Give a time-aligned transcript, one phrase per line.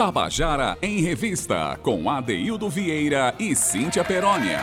[0.00, 4.58] Tabajara em Revista, com Adeildo Vieira e Cíntia Perónia.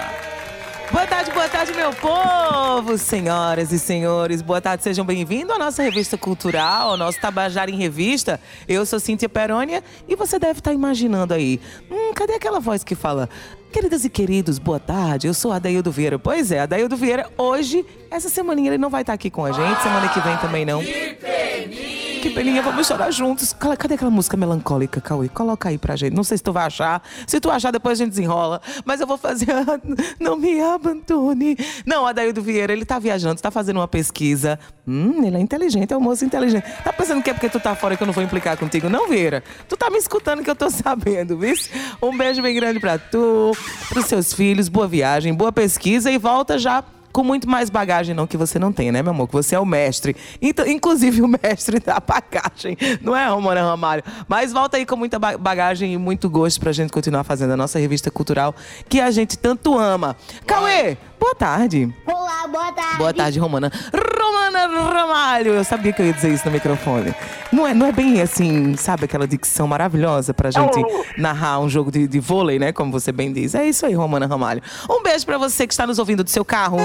[0.91, 4.41] Boa tarde, boa tarde, meu povo, senhoras e senhores.
[4.41, 8.39] Boa tarde, sejam bem-vindos à nossa revista cultural, ao nosso Tabajara em Revista.
[8.67, 12.95] Eu sou Cíntia Perônia e você deve estar imaginando aí, hum, cadê aquela voz que
[12.95, 13.29] fala
[13.71, 15.27] Queridas e queridos, boa tarde.
[15.27, 16.17] Eu sou Adaildo Vieira.
[16.17, 19.83] Pois é, Adaildo Vieira, hoje, essa semaninha ele não vai estar aqui com a gente,
[19.83, 20.81] semana que vem também não.
[20.81, 21.86] Que!
[22.21, 23.53] Que peninha, vamos chorar juntos.
[23.53, 25.29] Cadê aquela música melancólica, Cauê?
[25.29, 26.13] Coloca aí pra gente.
[26.15, 27.01] Não sei se tu vai achar.
[27.27, 28.59] Se tu achar, depois a gente desenrola.
[28.83, 29.47] Mas eu vou fazer.
[30.19, 31.55] não me abandone.
[31.85, 34.57] Não, Adaildo Vieira, ele tá viajando, tá fazendo uma pesquisa.
[34.87, 36.65] Hum, ele é inteligente, é um moço inteligente.
[36.83, 38.89] Tá pensando que é porque tu tá fora que eu não vou implicar contigo?
[38.89, 39.43] Não, Vieira.
[39.69, 41.53] Tu tá me escutando que eu tô sabendo, viu?
[42.01, 43.51] Um beijo bem grande pra tu
[43.89, 46.83] para os seus filhos, boa viagem, boa pesquisa e volta já
[47.17, 49.27] com muito mais bagagem, não que você não tem, né, meu amor?
[49.27, 50.15] Que você é o mestre.
[50.39, 52.77] Então, inclusive o mestre da bagagem.
[53.01, 54.03] Não é, Romana Ramalho?
[54.27, 57.79] Mas volta aí com muita bagagem e muito gosto pra gente continuar fazendo a nossa
[57.79, 58.53] revista cultural
[58.87, 60.15] que a gente tanto ama.
[60.45, 61.93] Cauê, boa tarde.
[62.05, 62.97] Olá, boa tarde.
[62.97, 63.71] Boa tarde, Romana.
[64.19, 65.53] Romana Ramalho.
[65.53, 67.13] Eu sabia que eu ia dizer isso no microfone.
[67.51, 70.81] Não é, não é bem assim, sabe, aquela dicção maravilhosa pra gente
[71.17, 72.71] narrar um jogo de, de vôlei, né?
[72.71, 73.55] Como você bem diz.
[73.55, 74.61] É isso aí, Romana Ramalho.
[74.89, 76.77] Um beijo pra você que está nos ouvindo do seu carro.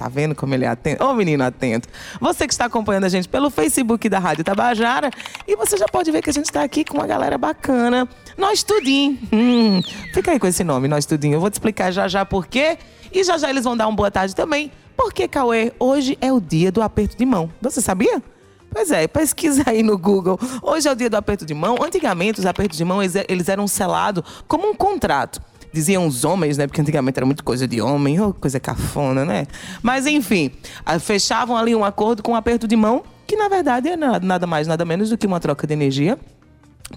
[0.00, 1.04] Tá vendo como ele é atento?
[1.04, 1.86] Ô, menino atento.
[2.18, 5.10] Você que está acompanhando a gente pelo Facebook da Rádio Tabajara.
[5.46, 8.08] E você já pode ver que a gente está aqui com uma galera bacana.
[8.38, 9.18] Nós Tudinho.
[9.30, 9.82] Hum,
[10.14, 11.34] fica aí com esse nome, Nós Tudinho.
[11.34, 12.78] Eu vou te explicar já já por quê.
[13.12, 14.72] E já já eles vão dar uma boa tarde também.
[14.96, 17.52] Porque, Cauê, hoje é o dia do aperto de mão.
[17.60, 18.22] Você sabia?
[18.72, 20.40] Pois é, pesquisa aí no Google.
[20.62, 21.76] Hoje é o dia do aperto de mão.
[21.78, 26.66] Antigamente, os apertos de mão eles eram selados como um contrato diziam os homens, né?
[26.66, 29.46] Porque antigamente era muito coisa de homem, coisa cafona, né?
[29.82, 30.50] Mas enfim,
[31.00, 34.66] fechavam ali um acordo com um aperto de mão, que na verdade é nada mais,
[34.66, 36.18] nada menos do que uma troca de energia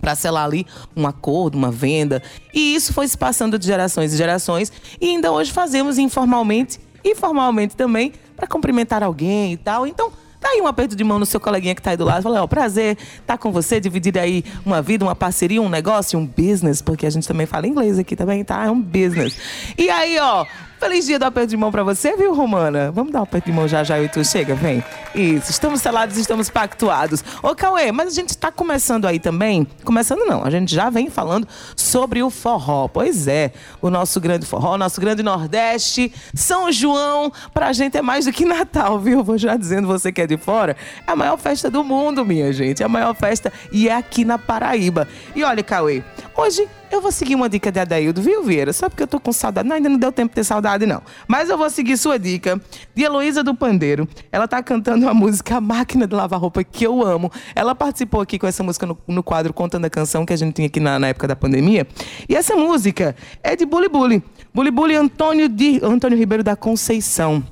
[0.01, 0.65] para selar ali
[0.95, 2.21] um acordo, uma venda.
[2.53, 4.71] E isso foi se passando de gerações e gerações.
[4.99, 9.85] E ainda hoje fazemos informalmente e formalmente também para cumprimentar alguém e tal.
[9.85, 10.11] Então,
[10.43, 12.21] Dá aí um aperto de mão no seu coleguinha que está aí do lado.
[12.21, 16.19] Fala, ó, prazer estar tá com você, dividir aí uma vida, uma parceria, um negócio,
[16.19, 18.65] um business, porque a gente também fala inglês aqui também, tá?
[18.65, 19.37] É um business.
[19.77, 20.45] E aí, ó,
[20.83, 22.91] Feliz dia do aperto de mão pra você, viu, Romana?
[22.91, 24.83] Vamos dar um aperto de mão já já e tu chega, vem.
[25.15, 27.23] Isso, estamos selados, estamos pactuados.
[27.41, 29.65] Ô, Cauê, mas a gente tá começando aí também.
[29.85, 32.89] Começando não, a gente já vem falando sobre o forró.
[32.89, 38.01] Pois é, o nosso grande forró, o nosso grande Nordeste, São João, pra gente é
[38.01, 39.23] mais do que Natal, viu?
[39.23, 40.75] Vou já dizendo, você que é de fora,
[41.07, 42.83] é a maior festa do mundo, minha gente.
[42.83, 45.07] É a maior festa e é aqui na Paraíba.
[45.33, 46.03] E olha, Cauê,
[46.35, 48.71] hoje eu vou seguir uma dica de Adaildo, viu, Vieira?
[48.71, 49.67] Só porque eu tô com saudade.
[49.67, 51.01] Não, ainda não deu tempo de ter saudade, não.
[51.27, 52.61] Mas eu vou seguir sua dica
[52.93, 54.07] de Heloísa do Pandeiro.
[54.31, 57.31] Ela tá cantando a música A Máquina de Lavar Roupa, que eu amo.
[57.55, 60.53] Ela participou aqui com essa música no, no quadro Contando a Canção, que a gente
[60.53, 61.87] tinha aqui na, na, época da pandemia.
[62.29, 64.23] E essa música é de Bully Bully.
[64.53, 67.43] Bully Bully Antônio, de, Antônio Ribeiro da Conceição.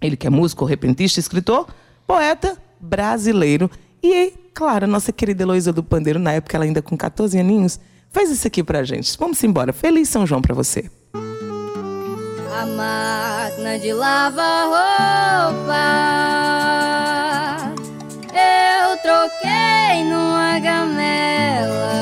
[0.00, 1.68] Ele que é músico, repentista, escritor,
[2.04, 3.70] poeta brasileiro.
[4.02, 7.78] E, claro, a nossa querida Heloísa do Pandeiro, na época ela ainda com 14 aninhos,
[8.12, 9.16] Faz isso aqui pra gente.
[9.18, 9.72] Vamos embora.
[9.72, 10.90] Feliz São João pra você.
[11.14, 14.66] A máquina de lavar
[15.54, 16.02] roupa
[18.32, 21.92] eu troquei numa gamela.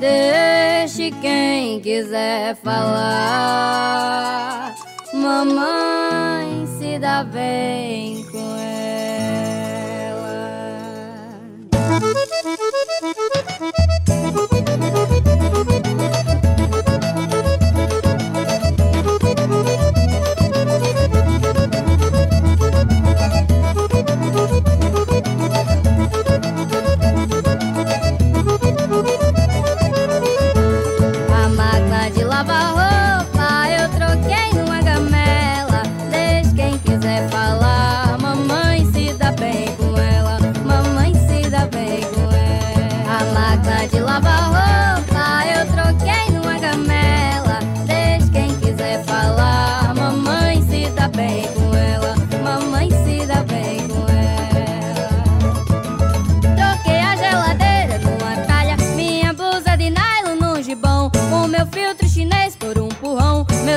[0.00, 3.94] Deixe quem quiser falar.
[5.14, 8.54] Mamãe se dá bem com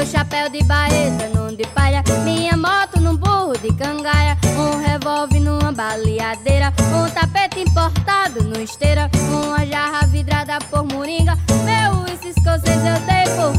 [0.05, 5.71] Chapéu de baeta, num de palha, minha moto num burro de cangaia, um revólver numa
[5.71, 12.99] baleadeira, um tapete importado no esteira, uma jarra vidrada por moringa, meu uísque escocês eu
[13.05, 13.56] dei por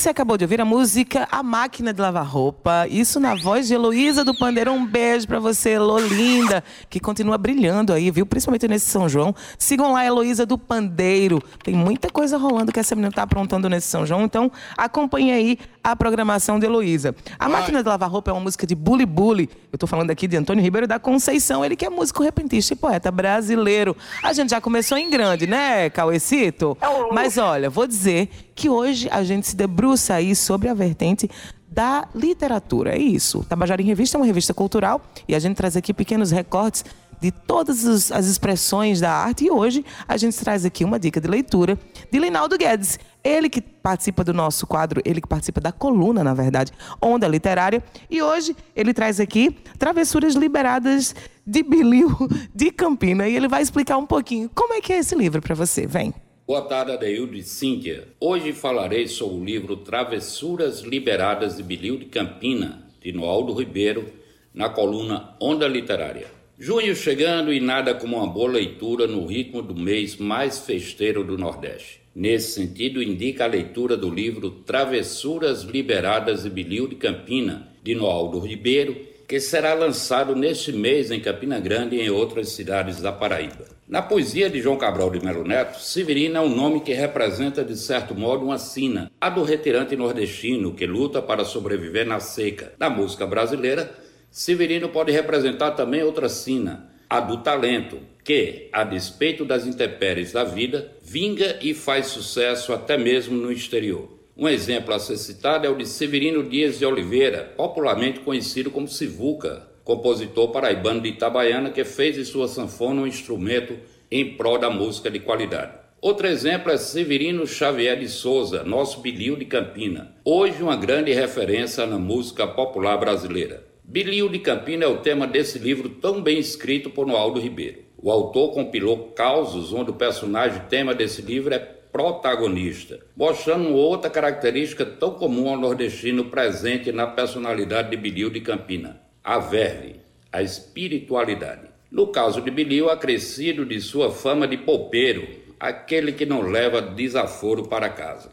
[0.00, 2.86] você acabou de ouvir a música A Máquina de Lavar Roupa.
[2.88, 4.72] Isso na voz de Heloísa do Pandeiro.
[4.72, 8.24] Um beijo pra você, Lolinda, que continua brilhando aí, viu?
[8.24, 9.34] Principalmente nesse São João.
[9.58, 11.42] Sigam lá Heloísa do Pandeiro.
[11.62, 14.22] Tem muita coisa rolando que essa menina tá aprontando nesse São João.
[14.22, 17.14] Então, acompanhe aí a programação de Heloísa.
[17.38, 19.48] A Máquina de Lavar Roupa é uma música de Bully Bully.
[19.72, 21.64] Eu tô falando aqui de Antônio Ribeiro da Conceição.
[21.64, 23.96] Ele que é músico repentista e poeta brasileiro.
[24.22, 26.76] A gente já começou em grande, né, Cauecito?
[27.12, 31.30] Mas olha, vou dizer que hoje a gente se debruça aí sobre a vertente
[31.70, 32.94] da literatura.
[32.94, 33.44] É isso.
[33.48, 36.84] Tabajara em Revista é uma revista cultural e a gente traz aqui pequenos recortes
[37.20, 39.44] de todas as expressões da arte.
[39.44, 41.78] E hoje a gente traz aqui uma dica de leitura
[42.10, 42.98] de Linaldo Guedes.
[43.22, 47.82] Ele que participa do nosso quadro, ele que participa da coluna, na verdade, Onda Literária.
[48.10, 51.14] E hoje ele traz aqui Travessuras Liberadas
[51.46, 52.10] de Bilil
[52.54, 53.28] de Campina.
[53.28, 55.86] E ele vai explicar um pouquinho como é que é esse livro para você.
[55.86, 56.14] Vem.
[56.46, 58.08] Boa tarde, Adeildo e Cíntia.
[58.18, 64.06] Hoje falarei sobre o livro Travessuras Liberadas de Bilil de Campina, de Noaldo Ribeiro,
[64.52, 66.39] na coluna Onda Literária.
[66.62, 71.38] Junho chegando e nada como uma boa leitura no ritmo do mês mais festeiro do
[71.38, 72.02] Nordeste.
[72.14, 78.38] Nesse sentido, indica a leitura do livro Travessuras Liberadas de Bilil de Campina, de Noaldo
[78.40, 78.94] Ribeiro,
[79.26, 83.64] que será lançado neste mês em Campina Grande e em outras cidades da Paraíba.
[83.88, 87.76] Na poesia de João Cabral de Melo Neto, Severina é um nome que representa, de
[87.76, 92.74] certo modo, uma sina, a do retirante nordestino que luta para sobreviver na seca.
[92.78, 93.90] Na música brasileira,
[94.30, 100.44] Severino pode representar também outra sina, a do talento, que, a despeito das intempéries da
[100.44, 104.08] vida, vinga e faz sucesso até mesmo no exterior.
[104.36, 108.86] Um exemplo a ser citado é o de Severino Dias de Oliveira, popularmente conhecido como
[108.86, 113.76] Sivuca, compositor paraibano de Itabaiana que fez de sua sanfona um instrumento
[114.08, 115.72] em prol da música de qualidade.
[116.00, 121.84] Outro exemplo é Severino Xavier de Souza, nosso Bilil de Campina, hoje uma grande referência
[121.84, 123.69] na música popular brasileira.
[123.92, 127.80] Bilil de Campina é o tema desse livro tão bem escrito por Noaldo Ribeiro.
[127.98, 134.86] O autor compilou causos onde o personagem tema desse livro é protagonista, mostrando outra característica
[134.86, 139.96] tão comum ao nordestino presente na personalidade de Bilil de Campina, a verve,
[140.30, 141.66] a espiritualidade.
[141.90, 145.26] No caso de Bilil, acrescido de sua fama de poupeiro,
[145.58, 148.30] aquele que não leva desaforo para casa.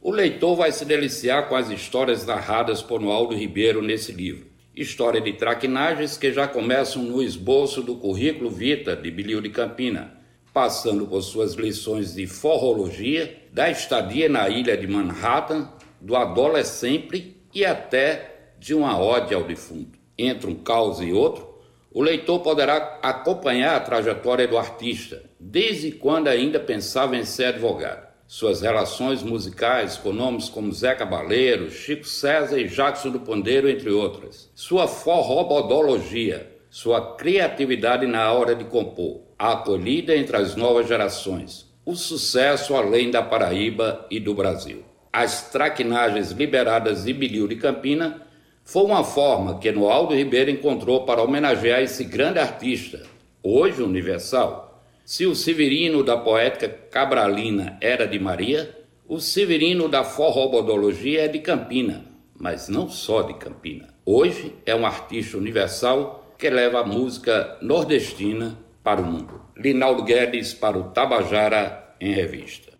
[0.00, 4.49] O leitor vai se deliciar com as histórias narradas por Noaldo Ribeiro nesse livro.
[4.74, 10.16] História de traquinagens que já começam no esboço do currículo vita de Bilil de Campina,
[10.52, 15.68] passando por suas lições de forrologia, da estadia na ilha de Manhattan,
[16.00, 19.98] do adolescente e até de uma ode ao defunto.
[20.16, 21.58] Entre um caos e outro,
[21.90, 28.09] o leitor poderá acompanhar a trajetória do artista, desde quando ainda pensava em ser advogado.
[28.32, 33.90] Suas relações musicais com nomes como Zé Cabaleiro, Chico César e Jackson do Pandeiro, entre
[33.90, 34.48] outras.
[34.54, 41.96] Sua forrobodologia, sua criatividade na hora de compor, a acolhida entre as novas gerações, o
[41.96, 44.84] sucesso além da Paraíba e do Brasil.
[45.12, 48.22] As traquinagens liberadas de Bilil de Campina
[48.62, 53.02] foi uma forma que Noaldo Ribeiro encontrou para homenagear esse grande artista,
[53.42, 54.69] hoje universal.
[55.10, 61.40] Se o Severino da poética cabralina era de Maria, o Severino da forrobodologia é de
[61.40, 62.04] Campina,
[62.38, 63.88] mas não só de Campina.
[64.06, 69.40] Hoje é um artista universal que leva a música nordestina para o mundo.
[69.56, 72.70] Linaldo Guedes para o Tabajara em Revista.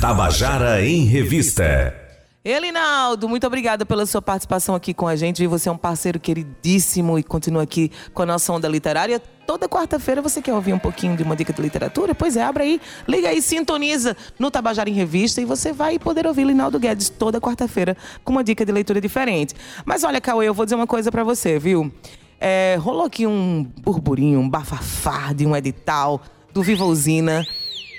[0.00, 2.05] Tabajara em Revista.
[2.48, 5.44] Elinaldo, muito obrigada pela sua participação aqui com a gente.
[5.48, 9.18] Você é um parceiro queridíssimo e continua aqui com a nossa onda literária.
[9.18, 12.14] Toda quarta-feira você quer ouvir um pouquinho de uma dica de literatura?
[12.14, 16.24] Pois é, abre aí, liga aí, sintoniza no Tabajara em Revista e você vai poder
[16.24, 19.52] ouvir Linaldo Guedes toda quarta-feira com uma dica de leitura diferente.
[19.84, 21.92] Mas olha, Cauê, eu vou dizer uma coisa para você, viu?
[22.40, 26.22] É, rolou aqui um burburinho, um bafafá de um edital
[26.54, 27.44] do Viva Usina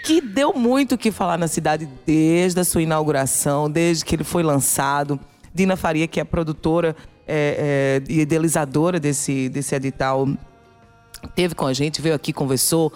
[0.03, 4.23] que deu muito o que falar na cidade desde a sua inauguração, desde que ele
[4.23, 5.19] foi lançado.
[5.53, 6.95] Dina Faria, que é produtora
[7.27, 10.27] é, é, e idealizadora desse, desse edital,
[11.35, 12.93] teve com a gente, veio aqui, conversou.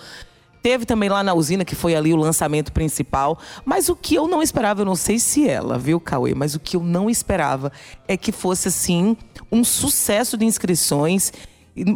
[0.61, 3.39] Teve também lá na usina, que foi ali o lançamento principal.
[3.65, 6.35] Mas o que eu não esperava, eu não sei se ela, viu, Cauê?
[6.35, 7.71] Mas o que eu não esperava
[8.07, 9.17] é que fosse, assim,
[9.51, 11.33] um sucesso de inscrições.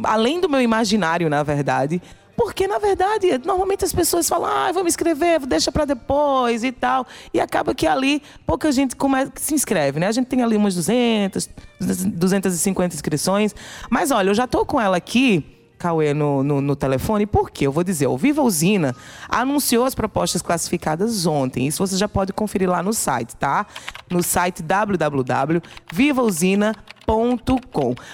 [0.03, 2.01] Além do meu imaginário, na verdade.
[2.35, 6.71] Porque, na verdade, normalmente as pessoas falam, ah, vou me inscrever, deixa para depois e
[6.71, 7.07] tal.
[7.33, 9.27] E acaba que ali pouca gente come...
[9.35, 10.07] se inscreve, né?
[10.07, 11.49] A gente tem ali umas 200,
[11.79, 13.55] 250 inscrições.
[13.89, 15.51] Mas olha, eu já tô com ela aqui.
[15.77, 17.67] Cauê no, no, no, telefone, por quê?
[17.67, 18.95] Eu vou dizer, o Viva Usina
[19.27, 21.67] anunciou as propostas classificadas ontem.
[21.67, 23.67] Isso você já pode conferir lá no site, tá?
[24.09, 26.94] No site www.vivausina.com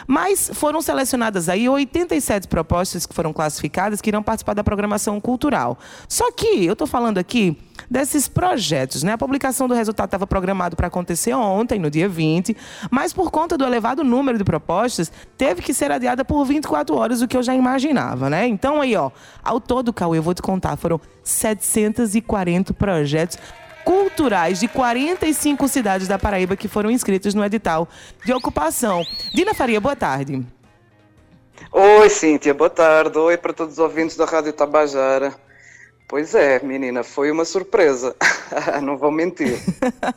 [0.07, 5.77] mas foram selecionadas aí 87 propostas que foram classificadas que irão participar da programação cultural.
[6.07, 7.57] Só que eu estou falando aqui
[7.89, 9.13] desses projetos, né?
[9.13, 12.55] A publicação do resultado estava programado para acontecer ontem, no dia 20,
[12.89, 17.21] mas por conta do elevado número de propostas, teve que ser adiada por 24 horas,
[17.21, 18.47] o que eu já imaginava, né?
[18.47, 19.11] Então aí, ó,
[19.43, 23.37] ao todo, Cauê, eu vou te contar, foram 740 projetos
[23.83, 27.87] culturais de 45 cidades da Paraíba que foram inscritas no edital
[28.25, 29.03] de ocupação.
[29.33, 30.45] Dina Faria, boa tarde.
[31.71, 33.17] Oi, Cíntia, boa tarde.
[33.17, 35.33] Oi para todos os ouvintes da Rádio Tabajara.
[36.07, 38.15] Pois é, menina, foi uma surpresa.
[38.83, 39.57] Não vou mentir.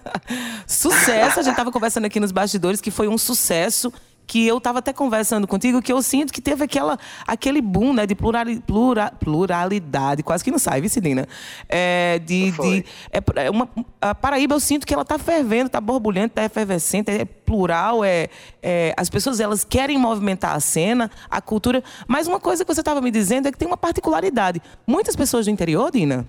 [0.66, 3.92] sucesso, a gente estava conversando aqui nos bastidores que foi um sucesso
[4.26, 8.07] que eu estava até conversando contigo, que eu sinto que teve aquela, aquele boom né,
[8.07, 11.26] de plurali, plura, pluralidade, quase que não sai, Vicidina.
[11.69, 13.69] É, de, de, é, é, uma,
[14.00, 18.28] a Paraíba eu sinto que ela está fervendo, está borbulhando, está efervescente, é plural, é,
[18.62, 21.83] é, as pessoas elas querem movimentar a cena, a cultura.
[22.07, 24.61] Mas uma coisa que você estava me dizendo é que tem uma particularidade.
[24.87, 26.26] Muitas pessoas do interior, Dina,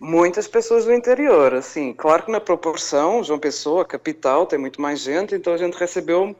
[0.00, 5.00] Muitas pessoas do interior, assim, claro que na proporção, João Pessoa, capital, tem muito mais
[5.00, 6.34] gente, então a gente recebeu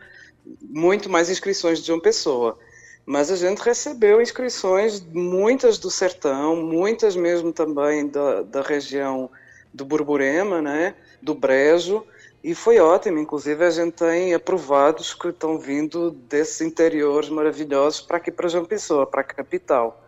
[0.62, 2.58] muito mais inscrições de João Pessoa.
[3.04, 9.30] Mas a gente recebeu inscrições, muitas do sertão, muitas mesmo também da, da região
[9.72, 12.04] do Burburema, né, do Brejo,
[12.42, 13.18] e foi ótimo.
[13.18, 18.64] Inclusive, a gente tem aprovados que estão vindo desses interiores maravilhosos para aqui, para João
[18.64, 20.05] Pessoa, para a capital.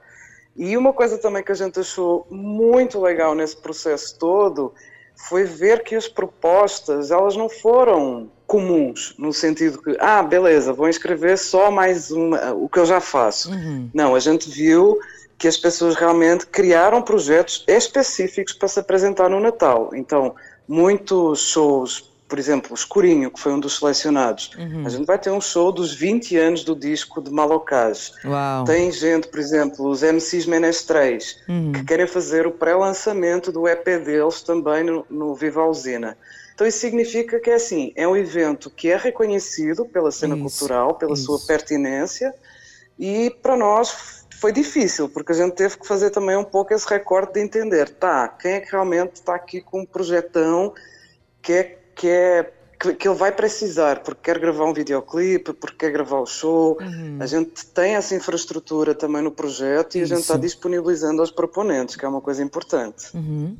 [0.58, 4.74] E uma coisa também que a gente achou muito legal nesse processo todo
[5.14, 10.88] foi ver que as propostas elas não foram comuns no sentido que ah beleza vou
[10.88, 13.90] inscrever só mais uma o que eu já faço uhum.
[13.92, 14.98] não a gente viu
[15.36, 20.34] que as pessoas realmente criaram projetos específicos para se apresentar no Natal então
[20.66, 24.84] muitos shows por exemplo, o Escurinho, que foi um dos selecionados, uhum.
[24.84, 28.12] a gente vai ter um show dos 20 anos do disco de Malocage.
[28.66, 31.72] Tem gente, por exemplo, os MCs Menestréis, uhum.
[31.72, 36.18] que querem fazer o pré-lançamento do EP deles também no, no Viva Usina.
[36.54, 40.42] Então isso significa que é assim, é um evento que é reconhecido pela cena isso,
[40.42, 41.24] cultural, pela isso.
[41.24, 42.34] sua pertinência,
[42.98, 46.86] e para nós foi difícil, porque a gente teve que fazer também um pouco esse
[46.88, 50.74] recorte de entender, tá, quem é que realmente está aqui com um projetão
[51.40, 55.86] que é que é que, que, ele vai precisar, porque quer gravar um videoclipe, porque
[55.86, 56.78] quer gravar o show.
[56.80, 57.16] Uhum.
[57.18, 60.12] A gente tem essa infraestrutura também no projeto e Isso.
[60.12, 63.08] a gente está disponibilizando aos proponentes, que é uma coisa importante.
[63.12, 63.56] Uhum.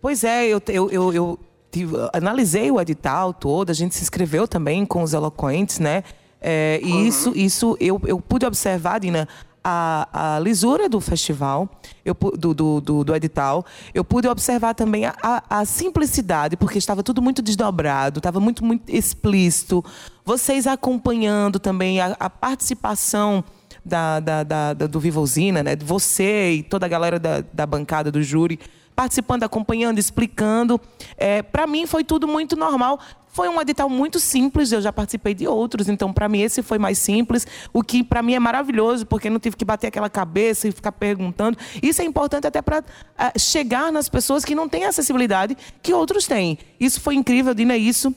[0.00, 1.38] Pois é, eu, eu, eu, eu
[1.72, 6.04] tive, analisei o edital todo, a gente se inscreveu também com os eloquentes, né?
[6.40, 7.04] É, e uhum.
[7.04, 9.28] isso, isso eu, eu pude observar, Dina,
[9.62, 11.68] a, a lisura do festival,
[12.04, 13.64] eu, do, do, do, do, edital.
[13.92, 18.64] Eu pude observar também a, a, a simplicidade, porque estava tudo muito desdobrado, estava muito,
[18.64, 19.84] muito explícito.
[20.24, 23.44] Vocês acompanhando também a, a participação
[23.84, 25.76] da, da, da, do Viva Usina, né?
[25.76, 28.58] Você e toda a galera da, da bancada do júri
[28.98, 30.80] participando, acompanhando, explicando.
[31.16, 32.98] É, para mim foi tudo muito normal.
[33.38, 36.76] Foi um edital muito simples, eu já participei de outros, então para mim esse foi
[36.76, 40.66] mais simples, o que para mim é maravilhoso, porque não tive que bater aquela cabeça
[40.66, 41.56] e ficar perguntando.
[41.80, 42.84] Isso é importante até para uh,
[43.16, 46.58] é, chegar nas pessoas que não têm acessibilidade que outros têm.
[46.80, 48.12] Isso foi incrível, Dina, isso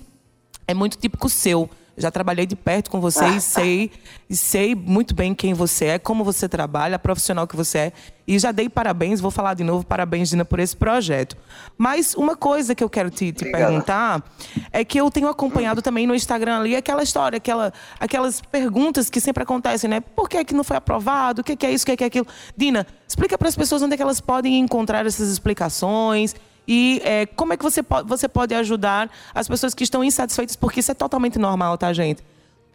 [0.67, 1.69] é muito típico seu
[2.01, 3.91] já trabalhei de perto com você e sei,
[4.29, 7.93] e sei muito bem quem você é, como você trabalha, a profissional que você é.
[8.27, 11.35] E já dei parabéns, vou falar de novo, parabéns, Dina, por esse projeto.
[11.77, 14.23] Mas uma coisa que eu quero te, te perguntar
[14.71, 19.19] é que eu tenho acompanhado também no Instagram ali aquela história, aquela, aquelas perguntas que
[19.19, 19.99] sempre acontecem, né?
[19.99, 21.41] Por que, é que não foi aprovado?
[21.41, 21.83] O que, que é isso?
[21.83, 22.27] O que, que é aquilo?
[22.55, 26.35] Dina, explica para as pessoas onde é que elas podem encontrar essas explicações
[26.73, 30.55] e é, como é que você pode, você pode ajudar as pessoas que estão insatisfeitas,
[30.55, 32.23] porque isso é totalmente normal, tá, gente?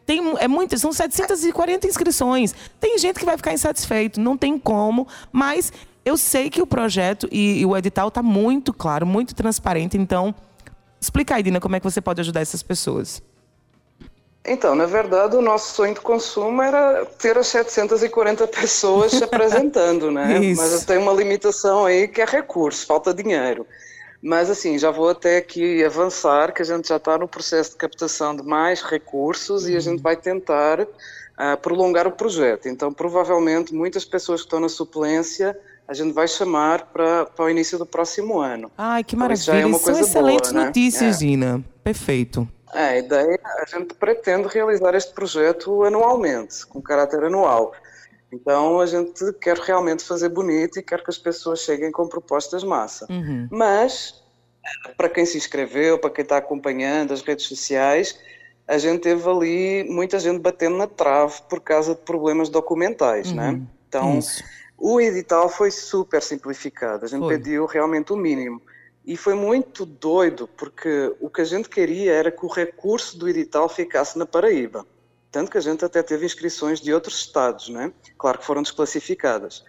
[0.04, 2.54] Tem, é muito, são 740 inscrições.
[2.78, 5.72] Tem gente que vai ficar insatisfeito, não tem como, mas
[6.04, 9.96] eu sei que o projeto e, e o edital está muito claro, muito transparente.
[9.96, 10.34] Então,
[11.00, 13.22] explica aí, Dina, como é que você pode ajudar essas pessoas.
[14.44, 20.10] Então, na verdade, o nosso sonho de consumo era ter as 740 pessoas se apresentando,
[20.10, 20.36] né?
[20.44, 20.60] Isso.
[20.60, 23.66] Mas tem uma limitação aí que é recurso, falta dinheiro.
[24.26, 27.76] Mas assim, já vou até aqui avançar, que a gente já está no processo de
[27.76, 29.70] captação de mais recursos uhum.
[29.70, 32.68] e a gente vai tentar uh, prolongar o projeto.
[32.68, 35.56] Então, provavelmente, muitas pessoas que estão na suplência
[35.86, 38.68] a gente vai chamar para, para o início do próximo ano.
[38.76, 39.44] Ai, que maravilha!
[39.44, 40.66] Então, é uma São excelentes boa, né?
[40.66, 41.18] notícias, é.
[41.20, 41.64] Gina.
[41.84, 42.48] Perfeito.
[42.74, 47.72] É, a ideia, a gente pretende realizar este projeto anualmente, com caráter anual.
[48.36, 52.62] Então a gente quer realmente fazer bonito e quer que as pessoas cheguem com propostas
[52.62, 53.06] massa.
[53.10, 53.48] Uhum.
[53.50, 54.22] Mas,
[54.96, 58.18] para quem se inscreveu, para quem está acompanhando as redes sociais,
[58.68, 63.48] a gente teve ali muita gente batendo na trave por causa de problemas documentais, né?
[63.48, 63.52] uhum.
[63.52, 63.66] né?
[63.88, 64.44] Então, Isso.
[64.76, 67.04] o edital foi super simplificado.
[67.04, 67.38] A gente foi.
[67.38, 68.60] pediu realmente o mínimo.
[69.06, 73.28] E foi muito doido, porque o que a gente queria era que o recurso do
[73.28, 74.84] edital ficasse na Paraíba.
[75.36, 77.92] Tanto que a gente até teve inscrições de outros estados, né?
[78.16, 79.62] Claro que foram desclassificadas.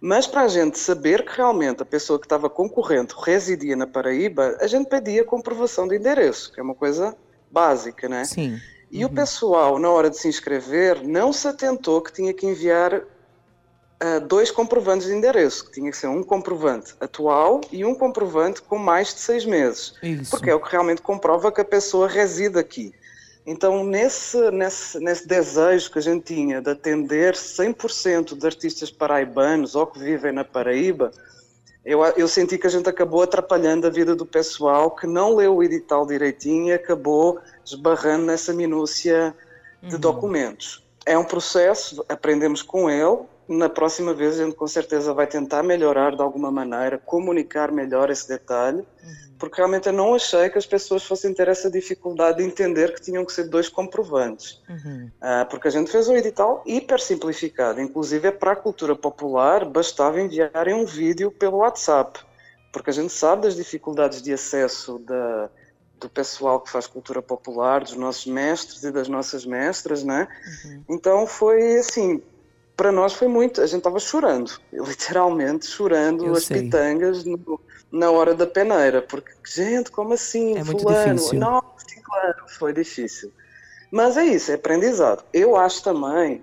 [0.00, 4.56] Mas para a gente saber que realmente a pessoa que estava concorrente residia na Paraíba,
[4.58, 7.14] a gente pedia comprovação de endereço, que é uma coisa
[7.50, 8.24] básica, né?
[8.24, 8.58] Sim.
[8.90, 9.10] E uhum.
[9.10, 14.20] o pessoal, na hora de se inscrever, não se atentou que tinha que enviar uh,
[14.26, 18.78] dois comprovantes de endereço, que tinha que ser um comprovante atual e um comprovante com
[18.78, 19.92] mais de seis meses.
[20.02, 20.30] Isso.
[20.30, 22.94] Porque é o que realmente comprova que a pessoa reside aqui.
[23.44, 29.74] Então, nesse, nesse, nesse desejo que a gente tinha de atender 100% de artistas paraibanos
[29.74, 31.10] ou que vivem na Paraíba,
[31.84, 35.56] eu, eu senti que a gente acabou atrapalhando a vida do pessoal que não leu
[35.56, 39.34] o edital direitinho e acabou esbarrando nessa minúcia
[39.82, 40.00] de uhum.
[40.00, 40.84] documentos.
[41.04, 45.62] É um processo, aprendemos com ele, na próxima vez a gente com certeza vai tentar
[45.62, 49.34] melhorar de alguma maneira, comunicar melhor esse detalhe, uhum.
[49.38, 53.02] porque realmente eu não achei que as pessoas fossem ter essa dificuldade de entender que
[53.02, 54.60] tinham que ser dois comprovantes.
[54.68, 55.10] Uhum.
[55.20, 59.64] Uh, porque a gente fez um edital hiper simplificado, inclusive é para a cultura popular
[59.64, 62.20] bastava enviarem um vídeo pelo WhatsApp,
[62.72, 65.50] porque a gente sabe das dificuldades de acesso da,
[66.02, 70.26] do pessoal que faz cultura popular, dos nossos mestres e das nossas mestras, né?
[70.64, 70.84] Uhum.
[70.88, 72.22] Então foi assim,
[72.82, 73.60] para nós foi muito.
[73.60, 76.62] A gente estava chorando, literalmente chorando Eu as sei.
[76.62, 77.60] pitangas no,
[77.92, 80.58] na hora da peneira, porque, gente, como assim?
[80.58, 81.14] É fulano?
[81.14, 81.38] difícil.
[81.38, 81.62] Não,
[82.04, 83.32] claro, foi difícil.
[83.92, 85.22] Mas é isso, é aprendizado.
[85.32, 86.42] Eu acho também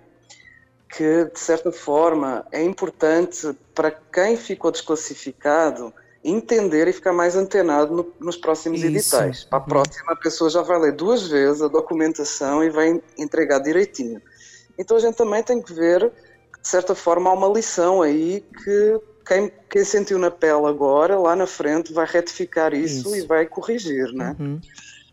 [0.96, 7.94] que, de certa forma, é importante para quem ficou desclassificado entender e ficar mais antenado
[7.94, 8.88] no, nos próximos Isso.
[8.88, 9.44] editais.
[9.44, 9.68] Para a Uhum.
[9.68, 14.22] próxima, a pessoa já vai ler duas vezes a documentação e vai entregar direitinho.
[14.80, 16.10] Então a gente também tem que ver
[16.62, 21.36] de certa forma, há uma lição aí que quem, quem sentiu na pele agora, lá
[21.36, 23.18] na frente, vai retificar isso, Isso.
[23.18, 24.36] e vai corrigir, né?
[24.40, 24.60] Uhum.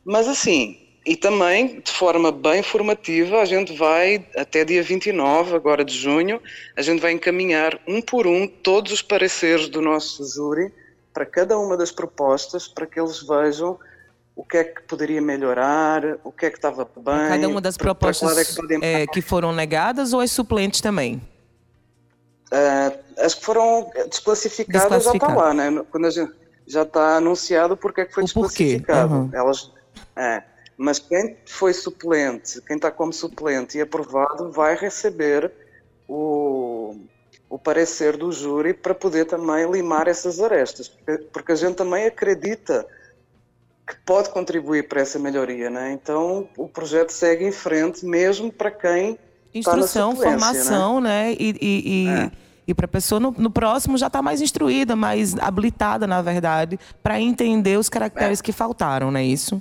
[0.05, 5.85] Mas assim, e também de forma bem formativa, a gente vai, até dia 29, agora
[5.85, 6.41] de junho,
[6.75, 10.73] a gente vai encaminhar um por um todos os pareceres do nosso júri
[11.13, 13.79] para cada uma das propostas, para que eles vejam
[14.35, 17.29] o que é que poderia melhorar, o que é que estava bem.
[17.29, 21.23] Cada uma das propostas é que é, que foram negadas ou as suplentes também?
[23.19, 25.85] As que foram desclassificadas já está lá, né?
[25.91, 26.33] Quando gente
[26.67, 29.15] já está anunciado porque é que foi O desclassificado.
[29.15, 29.31] aham.
[29.33, 29.73] Elas,
[30.17, 30.43] é,
[30.77, 35.51] mas quem foi suplente, quem está como suplente e aprovado, vai receber
[36.09, 36.97] o,
[37.49, 42.07] o parecer do júri para poder também limar essas arestas, porque, porque a gente também
[42.07, 42.87] acredita
[43.87, 45.93] que pode contribuir para essa melhoria, né?
[45.93, 49.19] Então o projeto segue em frente mesmo para quem
[49.59, 51.33] Instrução, suplência, formação, né?
[51.33, 52.31] E, e, e, É.
[52.69, 56.79] e para a pessoa no, no próximo já estar mais instruída, mais habilitada, na verdade,
[57.03, 57.91] para entender os É.
[57.91, 59.61] caracteres que faltaram, não é isso?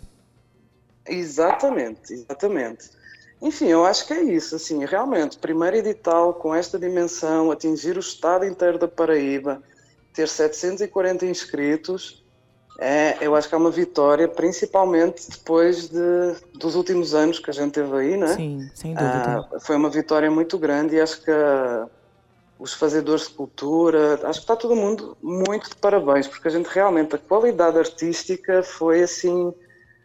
[1.07, 2.89] Exatamente, exatamente.
[3.41, 7.99] Enfim, eu acho que é isso, assim, realmente, primeiro edital com esta dimensão, atingir o
[7.99, 9.61] estado inteiro da Paraíba,
[10.13, 12.23] ter 740 inscritos,
[12.77, 17.53] É, eu acho que é uma vitória, principalmente depois de, dos últimos anos que a
[17.53, 18.27] gente teve aí, né?
[18.35, 19.47] Sim, sem dúvida.
[19.53, 21.87] Ah, foi uma vitória muito grande e acho que ah,
[22.59, 26.67] os fazedores de cultura, acho que está todo mundo muito de parabéns, porque a gente
[26.67, 29.53] realmente, a qualidade artística foi assim,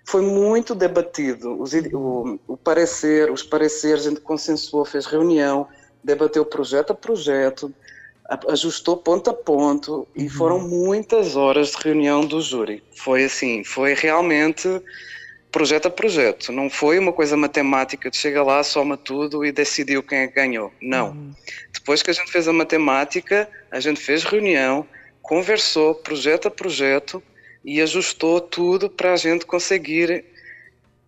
[0.05, 1.61] foi muito debatido.
[1.61, 5.67] Os, o, o parecer, os pareceres, a gente consensuou, fez reunião,
[6.03, 7.73] debateu projeto a projeto,
[8.49, 10.31] ajustou ponto a ponto e uhum.
[10.31, 12.83] foram muitas horas de reunião do júri.
[12.95, 14.69] Foi assim, foi realmente
[15.51, 16.53] projeto a projeto.
[16.53, 20.35] Não foi uma coisa matemática de chega lá, soma tudo e decidiu quem é que
[20.35, 20.73] ganhou.
[20.81, 21.09] Não.
[21.11, 21.33] Uhum.
[21.73, 24.87] Depois que a gente fez a matemática, a gente fez reunião,
[25.21, 27.23] conversou projeto a projeto
[27.65, 30.25] e ajustou tudo para a gente conseguir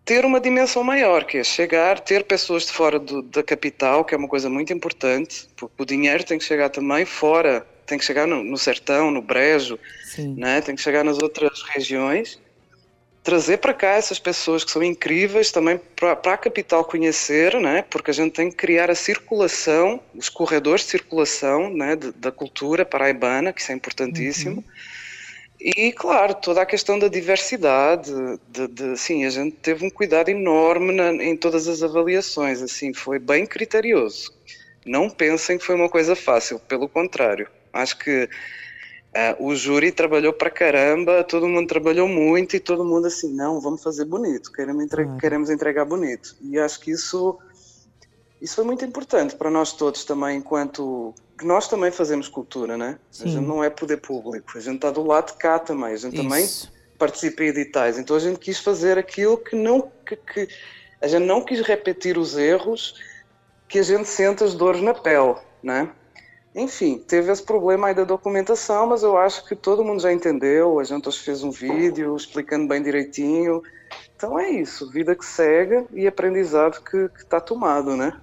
[0.05, 4.15] ter uma dimensão maior, que é chegar, ter pessoas de fora do, da capital, que
[4.15, 8.05] é uma coisa muito importante, porque o dinheiro tem que chegar também fora, tem que
[8.05, 9.79] chegar no, no sertão, no brejo,
[10.37, 10.61] né?
[10.61, 12.41] tem que chegar nas outras regiões,
[13.23, 17.85] trazer para cá essas pessoas que são incríveis também para a capital conhecer, né?
[17.89, 21.95] porque a gente tem que criar a circulação, os corredores de circulação né?
[21.95, 24.65] de, da cultura paraibana, que isso é importantíssimo, uhum
[25.65, 28.13] e, claro, toda a questão da diversidade,
[28.49, 32.93] de, de, assim, a gente teve um cuidado enorme na, em todas as avaliações, assim,
[32.93, 34.33] foi bem criterioso.
[34.85, 37.47] Não pensem que foi uma coisa fácil, pelo contrário.
[37.73, 43.07] Acho que uh, o júri trabalhou para caramba, todo mundo trabalhou muito e todo mundo
[43.07, 46.35] assim, não, vamos fazer bonito, queremos, entre queremos entregar bonito.
[46.43, 47.39] E acho que isso,
[48.43, 52.99] isso foi muito importante para nós todos também, enquanto que nós também fazemos cultura, né?
[53.09, 53.25] Sim.
[53.25, 55.97] A gente não é poder público, a gente está do lado de cá também, a
[55.97, 56.23] gente Isso.
[56.23, 56.49] também
[56.99, 57.99] participa em editais.
[57.99, 60.49] Então a gente quis fazer aquilo que não que, que,
[61.01, 63.01] a gente não quis repetir os erros
[63.69, 65.89] que a gente sente as dores na pele, né?
[66.53, 70.81] Enfim, teve esse problema aí da documentação, mas eu acho que todo mundo já entendeu.
[70.81, 73.63] A gente hoje fez um vídeo explicando bem direitinho.
[74.17, 78.21] Então é isso, vida que segue e aprendizado que está tomado, né?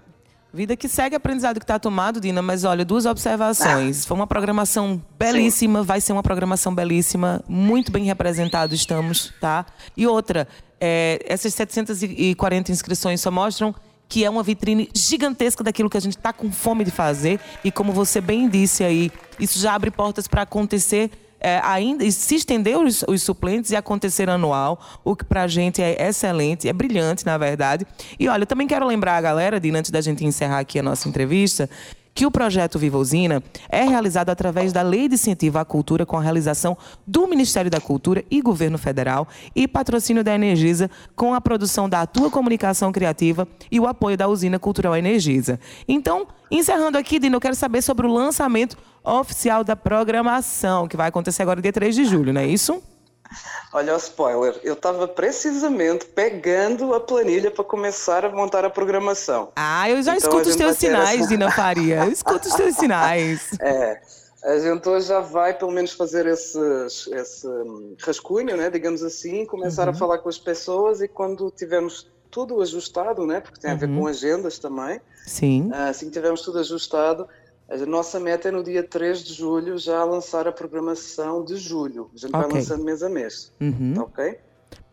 [0.52, 4.04] Vida que segue aprendizado que está tomado, Dina, mas olha, duas observações.
[4.04, 5.86] Foi uma programação belíssima, Sim.
[5.86, 9.64] vai ser uma programação belíssima, muito bem representado estamos, tá?
[9.96, 10.48] E outra,
[10.82, 13.76] é, essas 740 inscrições só mostram
[14.08, 17.40] que é uma vitrine gigantesca daquilo que a gente está com fome de fazer.
[17.64, 22.36] E como você bem disse aí, isso já abre portas para acontecer é, ainda se
[22.36, 26.73] estender os, os, suplentes e acontecer anual, o que para a gente é excelente, é
[26.73, 27.86] brilhante, na verdade.
[28.19, 30.84] E olha, eu também quero lembrar a galera, Dina, antes da gente encerrar aqui a
[30.84, 31.69] nossa entrevista,
[32.13, 36.17] que o projeto Viva Usina é realizado através da Lei de Incentivo à Cultura com
[36.17, 41.41] a realização do Ministério da Cultura e Governo Federal e patrocínio da Energisa com a
[41.41, 45.60] produção da Tua Comunicação Criativa e o apoio da Usina Cultural Energisa.
[45.88, 51.08] Então, encerrando aqui, Dina, eu quero saber sobre o lançamento oficial da programação, que vai
[51.08, 52.82] acontecer agora dia 3 de julho, não é isso?
[53.72, 59.52] Olha o spoiler, eu estava precisamente pegando a planilha para começar a montar a programação.
[59.56, 61.30] Ah, eu já então, escuto os teus sinais, essa...
[61.30, 62.06] Dina Faria.
[62.06, 63.50] Eu escuto os teus sinais.
[63.62, 64.02] É.
[64.44, 66.58] A gente hoje já vai pelo menos fazer esse,
[67.12, 67.48] esse
[68.00, 69.94] rascunho, né, digamos assim, começar uhum.
[69.94, 73.89] a falar com as pessoas e quando tivermos tudo ajustado, né, porque tem a ver
[73.89, 74.00] uhum.
[74.00, 75.02] com agendas também.
[75.26, 75.70] Sim.
[75.74, 77.28] Ah, assim que tivermos tudo ajustado,
[77.69, 82.10] a nossa meta é no dia 3 de julho já lançar a programação de julho.
[82.13, 82.41] A gente okay.
[82.41, 83.53] vai lançando mês a mês.
[83.62, 83.93] Uhum.
[83.99, 84.39] Ok?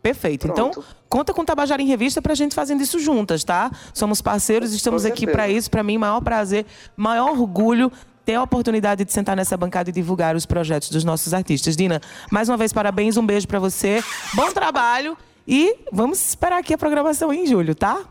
[0.01, 0.47] Perfeito.
[0.47, 0.79] Então, Pronto.
[0.79, 3.71] Então, conta com o Tabajara em Revista para a gente fazendo isso juntas, tá?
[3.93, 5.71] Somos parceiros, estamos aqui para isso.
[5.71, 7.91] Para mim, maior prazer, maior orgulho
[8.23, 11.75] ter a oportunidade de sentar nessa bancada e divulgar os projetos dos nossos artistas.
[11.75, 11.99] Dina,
[12.31, 14.03] mais uma vez, parabéns, um beijo para você.
[14.33, 18.01] Bom trabalho e vamos esperar aqui a programação em julho, tá?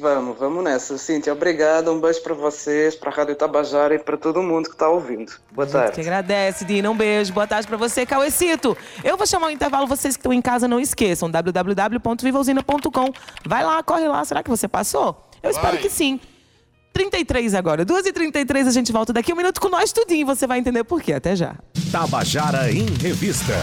[0.00, 0.96] Vamos, vamos nessa.
[0.96, 1.90] Cíntia, obrigada.
[1.90, 5.32] Um beijo para vocês, para a Rádio Tabajara e para todo mundo que está ouvindo.
[5.50, 5.92] Boa tarde.
[5.94, 6.88] que agradece, Dina.
[6.88, 7.32] Um beijo.
[7.32, 8.76] Boa tarde para você, Cauecito.
[9.02, 9.88] Eu vou chamar o intervalo.
[9.88, 11.28] Vocês que estão em casa, não esqueçam.
[11.28, 13.12] www.vivausina.com.
[13.44, 14.24] Vai lá, corre lá.
[14.24, 15.28] Será que você passou?
[15.42, 15.60] Eu Vai.
[15.60, 16.20] espero que sim.
[16.92, 17.84] 33 agora.
[17.84, 20.26] 2h33 a gente volta daqui um minuto com nós tudinho.
[20.26, 21.14] Você vai entender por quê.
[21.14, 21.56] Até já.
[21.90, 23.54] Tabajara em Revista.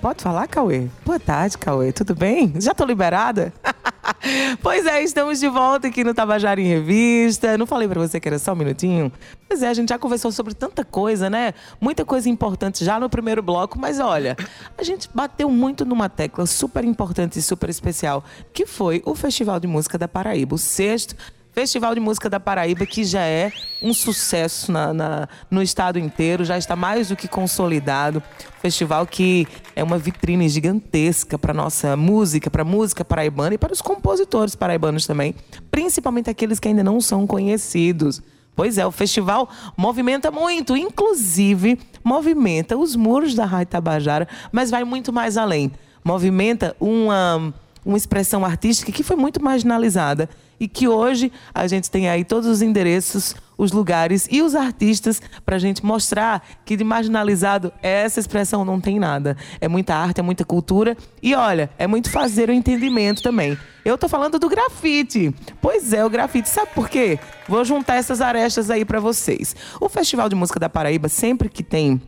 [0.00, 0.88] Pode falar, Cauê?
[1.04, 1.92] Boa tarde, Cauê.
[1.92, 2.54] Tudo bem?
[2.56, 3.52] Já tô liberada?
[4.62, 7.56] pois é, estamos de volta aqui no Tabajara em Revista.
[7.56, 9.12] Não falei para você que era só um minutinho?
[9.48, 11.54] Pois é, a gente já conversou sobre tanta coisa, né?
[11.80, 14.36] Muita coisa importante já no primeiro bloco, mas olha,
[14.76, 19.58] a gente bateu muito numa tecla super importante e super especial, que foi o Festival
[19.58, 21.16] de Música da Paraíba, o sexto
[21.52, 26.44] Festival de Música da Paraíba, que já é um sucesso na, na, no estado inteiro,
[26.44, 28.22] já está mais do que consolidado.
[28.62, 33.72] Festival que é uma vitrine gigantesca para nossa música, para a música paraibana e para
[33.72, 35.34] os compositores paraibanos também,
[35.70, 38.22] principalmente aqueles que ainda não são conhecidos.
[38.54, 44.84] Pois é, o festival movimenta muito, inclusive movimenta os muros da Rádio Tabajara, mas vai
[44.84, 45.72] muito mais além.
[46.04, 47.52] Movimenta uma,
[47.84, 52.46] uma expressão artística que foi muito marginalizada e que hoje a gente tem aí todos
[52.46, 58.20] os endereços, os lugares e os artistas para a gente mostrar que de marginalizado essa
[58.20, 59.36] expressão não tem nada.
[59.60, 63.56] É muita arte, é muita cultura e olha, é muito fazer o entendimento também.
[63.82, 65.34] Eu tô falando do grafite.
[65.60, 66.48] Pois é, o grafite.
[66.48, 67.18] Sabe por quê?
[67.48, 69.56] Vou juntar essas arestas aí para vocês.
[69.80, 72.00] O Festival de Música da Paraíba, sempre que tem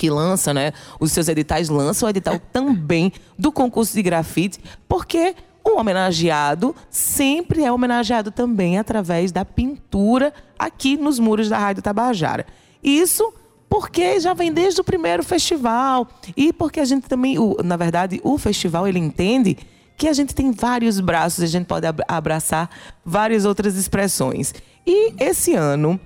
[0.00, 4.58] que lança, né, os seus editais, lança o edital também do concurso de grafite,
[4.88, 11.82] porque o homenageado sempre é homenageado também através da pintura aqui nos muros da Rádio
[11.82, 12.46] Tabajara.
[12.82, 13.30] Isso
[13.68, 18.22] porque já vem desde o primeiro festival e porque a gente também, o, na verdade,
[18.24, 19.58] o festival ele entende
[19.98, 22.70] que a gente tem vários braços, a gente pode abraçar
[23.04, 24.54] várias outras expressões.
[24.86, 26.00] E esse ano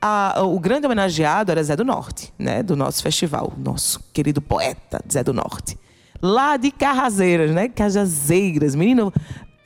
[0.00, 5.02] a, o grande homenageado era Zé do Norte, né, do nosso festival, nosso querido poeta
[5.10, 5.78] Zé do Norte
[6.22, 7.68] lá de Carraseiras, né?
[7.68, 8.74] Cajazeiras.
[8.74, 9.12] Menino,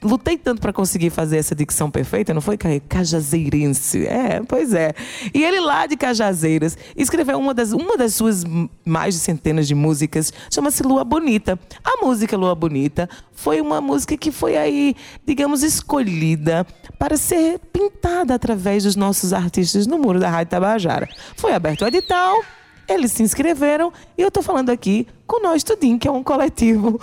[0.02, 4.06] lutei tanto para conseguir fazer essa dicção perfeita, não foi, Cajazeirense?
[4.06, 4.94] É, pois é.
[5.34, 8.44] E ele lá de Cajazeiras escreveu uma das, uma das suas
[8.84, 11.58] mais de centenas de músicas, chama-se Lua Bonita.
[11.84, 14.94] A música Lua Bonita foi uma música que foi aí,
[15.26, 16.66] digamos, escolhida
[16.98, 21.08] para ser pintada através dos nossos artistas no muro da Rádio Tabajara.
[21.36, 22.42] Foi aberto o edital,
[22.90, 27.00] eles se inscreveram e eu estou falando aqui com Nós Tudinho, que é um coletivo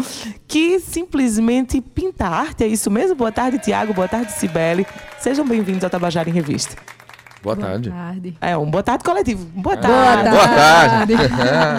[0.47, 2.63] que simplesmente pinta arte.
[2.63, 3.15] É isso mesmo?
[3.15, 3.93] Boa tarde, Tiago.
[3.93, 4.85] Boa tarde, Cibele.
[5.19, 6.75] Sejam bem-vindos ao Tabajara em Revista.
[7.41, 7.89] Boa tarde.
[7.89, 8.37] Boa tarde.
[8.41, 9.45] É, um boa tarde coletivo.
[9.55, 9.77] Boa É.
[9.77, 10.29] tarde.
[10.29, 11.13] Boa tarde.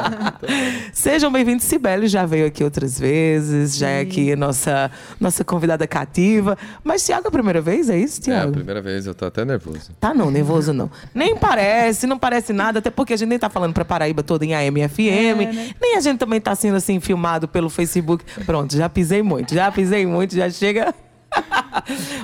[0.93, 1.65] Sejam bem-vindos.
[1.65, 4.91] Sibeli já veio aqui outras vezes, já é aqui a nossa,
[5.21, 6.57] nossa convidada cativa.
[6.83, 8.53] Mas Tiago é a primeira vez, é isso, É a Tiago?
[8.53, 9.91] primeira vez, eu tô até nervoso.
[10.01, 10.91] Tá não, nervoso não.
[11.15, 14.45] Nem parece, não parece nada, até porque a gente nem tá falando pra Paraíba toda
[14.47, 18.25] em AM e FM, nem a gente também tá sendo assim filmado pelo Facebook.
[18.47, 20.95] Pronto, já pisei muito, já pisei muito, já chega.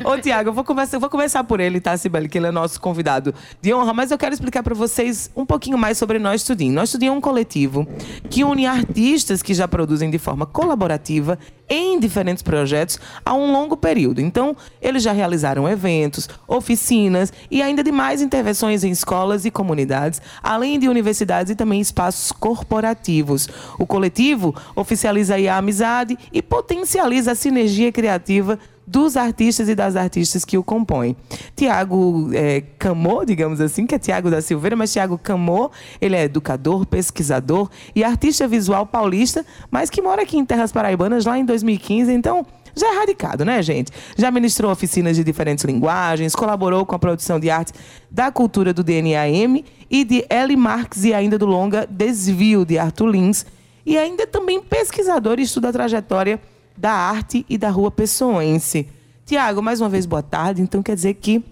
[0.04, 2.28] Ô, Tiago, eu vou começar, vou começar por ele, tá, Sibeli?
[2.28, 5.78] Que ele é nosso convidado de honra, mas eu quero explicar para vocês um pouquinho
[5.78, 6.72] mais sobre Nós Tudinho.
[6.72, 7.86] Nós Tudinho é um coletivo
[8.28, 11.38] que une artistas que já produzem de forma colaborativa
[11.68, 14.20] em diferentes projetos há um longo período.
[14.20, 20.78] Então, eles já realizaram eventos, oficinas e ainda demais intervenções em escolas e comunidades, além
[20.78, 23.48] de universidades e também espaços corporativos.
[23.78, 30.44] O coletivo oficializa a amizade e potencializa a sinergia criativa dos artistas e das artistas
[30.44, 31.16] que o compõem.
[31.56, 35.70] Tiago é, Camô, digamos assim, que é Tiago da Silveira, mas Tiago Camô,
[36.00, 41.24] ele é educador, pesquisador e artista visual paulista, mas que mora aqui em Terras Paraibanas
[41.24, 43.92] lá em 2015, então já é radicado, né, gente?
[44.16, 47.72] Já ministrou oficinas de diferentes linguagens, colaborou com a produção de arte
[48.10, 53.06] da cultura do DNAM e de Ellie Marx e ainda do longa Desvio, de Arthur
[53.06, 53.46] Lins,
[53.86, 56.40] e ainda também pesquisador e estuda a trajetória
[56.76, 58.88] da arte e da rua pessoense.
[59.26, 60.60] Tiago, mais uma vez, boa tarde.
[60.62, 61.44] Então quer dizer que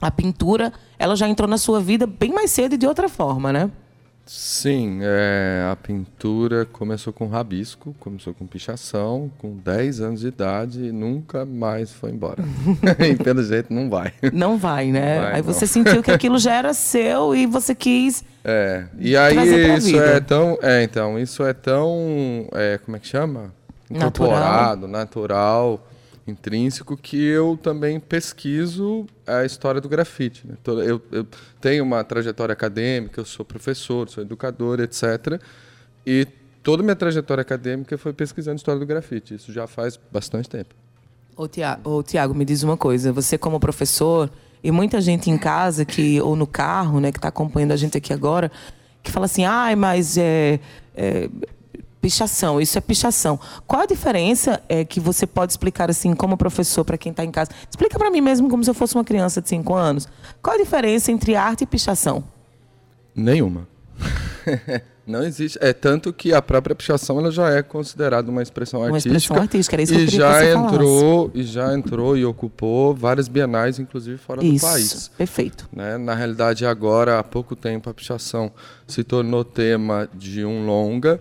[0.00, 3.52] a pintura ela já entrou na sua vida bem mais cedo e de outra forma,
[3.52, 3.70] né?
[4.30, 10.84] Sim, é, a pintura começou com rabisco, começou com pichação, com 10 anos de idade
[10.84, 12.44] e nunca mais foi embora.
[13.08, 14.12] e pelo jeito não vai.
[14.30, 15.18] Não vai, né?
[15.18, 15.50] Vai, aí não.
[15.50, 18.22] você sentiu que aquilo já era seu e você quis.
[18.44, 19.34] É, e aí
[19.78, 20.04] isso vida.
[20.04, 23.54] é tão, é, então, isso é tão, é, como é que chama?
[23.90, 24.30] Natural.
[24.30, 25.88] Incorporado, natural,
[26.26, 30.46] intrínseco, que eu também pesquiso a história do grafite.
[30.46, 30.54] né?
[30.66, 31.26] Eu, eu
[31.60, 35.40] tenho uma trajetória acadêmica, eu sou professor, sou educador, etc.
[36.06, 36.26] E
[36.62, 39.34] toda minha trajetória acadêmica foi pesquisando a história do grafite.
[39.34, 40.74] Isso já faz bastante tempo.
[41.36, 43.12] Ô, Tiago, me diz uma coisa.
[43.12, 44.30] Você, como professor,
[44.62, 47.96] e muita gente em casa que ou no carro, né, que está acompanhando a gente
[47.96, 48.50] aqui agora,
[49.02, 50.58] que fala assim, ai, mas é,
[50.96, 51.30] é
[52.00, 53.38] pichação, isso é pichação.
[53.66, 57.30] Qual a diferença é, que você pode explicar assim, como professor, para quem está em
[57.30, 57.50] casa?
[57.68, 60.08] Explica para mim mesmo, como se eu fosse uma criança de 5 anos.
[60.42, 62.24] Qual a diferença entre arte e pichação?
[63.14, 63.66] Nenhuma.
[65.06, 65.58] Não existe.
[65.62, 69.16] É tanto que a própria pichação ela já é considerada uma expressão Uma artística.
[69.16, 70.74] expressão artística, era isso que e já que falasse.
[70.74, 75.08] entrou e já entrou e ocupou várias bienais, inclusive fora Isso, do país.
[75.16, 75.66] perfeito.
[75.72, 75.96] né?
[75.96, 78.52] Na realidade, agora há pouco tempo a pichação
[78.86, 81.18] se tornou tema de um longa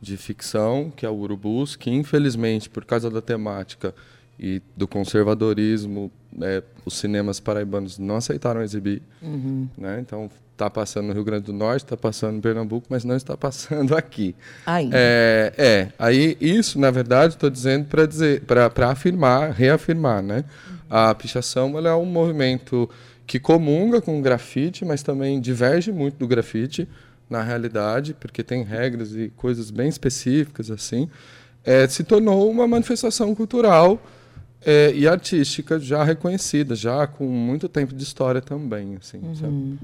[0.00, 3.94] de ficção, que é o Urubus, que infelizmente por causa da temática
[4.38, 9.02] e do conservadorismo, né, os cinemas paraibanos não aceitaram exibir.
[9.20, 9.68] Uhum.
[9.76, 10.00] Né?
[10.00, 13.36] Então está passando no Rio Grande do Norte, está passando em Pernambuco, mas não está
[13.36, 14.34] passando aqui.
[14.66, 14.96] Ainda.
[14.98, 20.44] É, é, aí isso, na verdade, estou dizendo para dizer, para afirmar, reafirmar, né?
[20.88, 22.90] A pichação é um movimento
[23.26, 26.88] que comunga com o grafite, mas também diverge muito do grafite
[27.30, 31.08] na realidade, porque tem regras e coisas bem específicas assim,
[31.64, 34.02] é, se tornou uma manifestação cultural
[34.62, 39.18] é, e artística já reconhecida, já com muito tempo de história também, assim.
[39.18, 39.78] Uhum.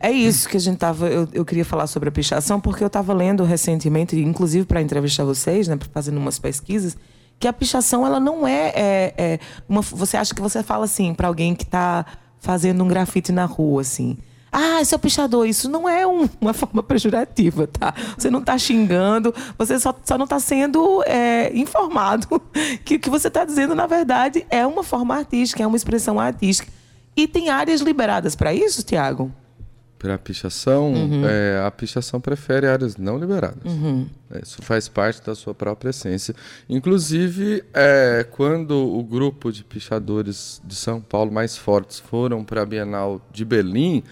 [0.00, 1.08] É isso que a gente tava.
[1.08, 5.24] Eu, eu queria falar sobre a pichação, porque eu estava lendo recentemente, inclusive para entrevistar
[5.24, 6.96] vocês, né, fazendo umas pesquisas,
[7.40, 9.38] que a pichação ela não é, é, é
[9.68, 9.82] uma.
[9.82, 12.06] Você acha que você fala assim para alguém que está
[12.38, 14.16] fazendo um grafite na rua, assim.
[14.52, 17.94] Ah, seu pichador, isso não é um, uma forma pejorativa, tá?
[18.18, 22.28] Você não está xingando, você só, só não está sendo é, informado
[22.84, 26.20] que o que você está dizendo, na verdade, é uma forma artística, é uma expressão
[26.20, 26.70] artística.
[27.16, 29.32] E tem áreas liberadas para isso, Tiago?
[29.98, 31.24] Para a pichação, uhum.
[31.24, 33.72] é, a pichação prefere áreas não liberadas.
[33.72, 34.08] Uhum.
[34.30, 36.34] É, isso faz parte da sua própria essência.
[36.68, 42.66] Inclusive, é, quando o grupo de pichadores de São Paulo mais fortes foram para a
[42.66, 44.02] Bienal de Berlim,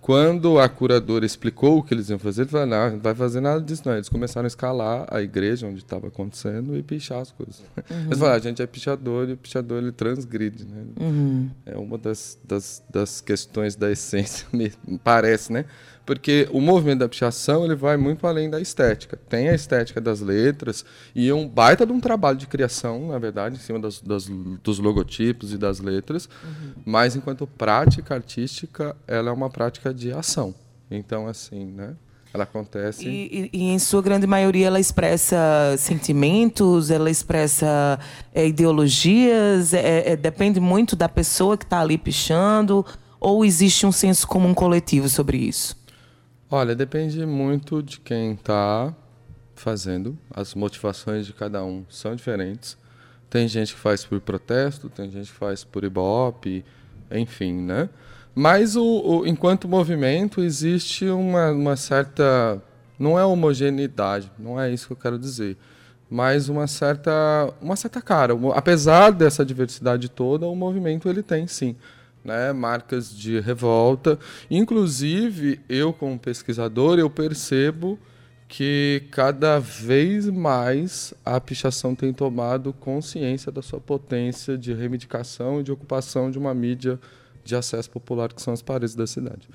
[0.00, 3.40] quando a curadora explicou o que eles iam fazer, ele falou, não, não vai fazer
[3.40, 3.94] nada disso não.
[3.94, 7.62] Eles começaram a escalar a igreja onde estava acontecendo e pichar as coisas.
[7.90, 8.06] Uhum.
[8.06, 10.84] Eles falaram, a gente é pichador e o pichador ele transgride, né?
[11.00, 11.50] Uhum.
[11.66, 14.70] É uma das, das, das questões da essência, me
[15.02, 15.64] parece, né?
[16.04, 19.18] Porque o movimento da pichação ele vai muito além da estética.
[19.28, 20.84] Tem a estética das letras
[21.14, 24.26] e é um baita de um trabalho de criação, na verdade, em cima das, das,
[24.62, 26.72] dos logotipos e das letras, uhum.
[26.84, 30.54] mas enquanto prática artística, ela é uma prática de ação.
[30.90, 31.94] Então, assim, né?
[32.32, 33.08] Ela acontece.
[33.08, 35.36] E, e, e, em sua grande maioria ela expressa
[35.76, 37.98] sentimentos, ela expressa
[38.32, 42.86] é, ideologias, é, é, depende muito da pessoa que está ali pichando,
[43.18, 45.76] ou existe um senso comum coletivo sobre isso?
[46.52, 48.92] Olha, depende muito de quem está
[49.54, 50.18] fazendo.
[50.28, 52.76] As motivações de cada um são diferentes.
[53.28, 56.64] Tem gente que faz por protesto, tem gente que faz por ibope,
[57.08, 57.88] enfim, né?
[58.34, 62.60] Mas o, o, enquanto movimento existe uma, uma certa
[62.98, 65.56] não é homogeneidade, não é isso que eu quero dizer,
[66.10, 68.34] mas uma certa uma certa cara.
[68.56, 71.76] Apesar dessa diversidade toda, o movimento ele tem sim
[72.24, 74.18] né, marcas de revolta.
[74.50, 77.98] Inclusive, eu como pesquisador, eu percebo
[78.50, 85.62] que cada vez mais a pichação tem tomado consciência da sua potência de reivindicação e
[85.62, 86.98] de ocupação de uma mídia
[87.44, 89.48] de acesso popular que são as paredes da cidade.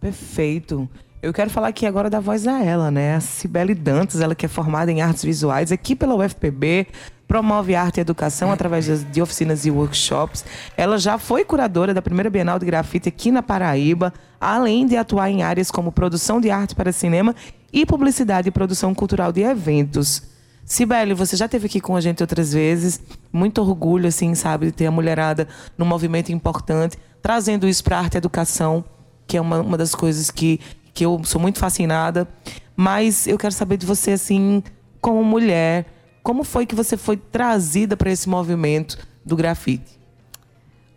[0.00, 0.88] Perfeito.
[1.20, 3.14] Eu quero falar aqui agora da voz a ela, né?
[3.16, 6.86] A Cibele Dantas, ela que é formada em artes visuais aqui pela UFPB,
[7.26, 10.44] promove arte e educação através de oficinas e workshops.
[10.76, 15.30] Ela já foi curadora da primeira Bienal de Grafite aqui na Paraíba, além de atuar
[15.30, 17.34] em áreas como produção de arte para cinema
[17.72, 20.22] e publicidade e produção cultural de eventos.
[20.64, 23.00] Sibeli, você já esteve aqui com a gente outras vezes.
[23.32, 28.14] Muito orgulho, assim, sabe, de ter a mulherada num movimento importante, trazendo isso para arte
[28.14, 28.84] e educação,
[29.26, 30.58] que é uma, uma das coisas que,
[30.94, 32.26] que eu sou muito fascinada.
[32.74, 34.62] Mas eu quero saber de você, assim,
[35.00, 35.84] como mulher,
[36.24, 40.00] como foi que você foi trazida para esse movimento do grafite?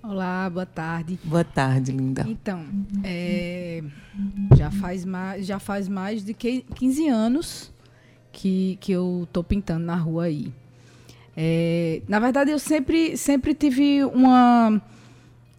[0.01, 1.19] Olá, boa tarde.
[1.21, 2.25] Boa tarde, linda.
[2.25, 2.65] Então,
[3.03, 3.83] é,
[4.55, 7.73] já, faz mais, já faz mais de 15 anos
[8.31, 10.53] que, que eu estou pintando na rua aí.
[11.35, 14.81] É, na verdade, eu sempre, sempre tive uma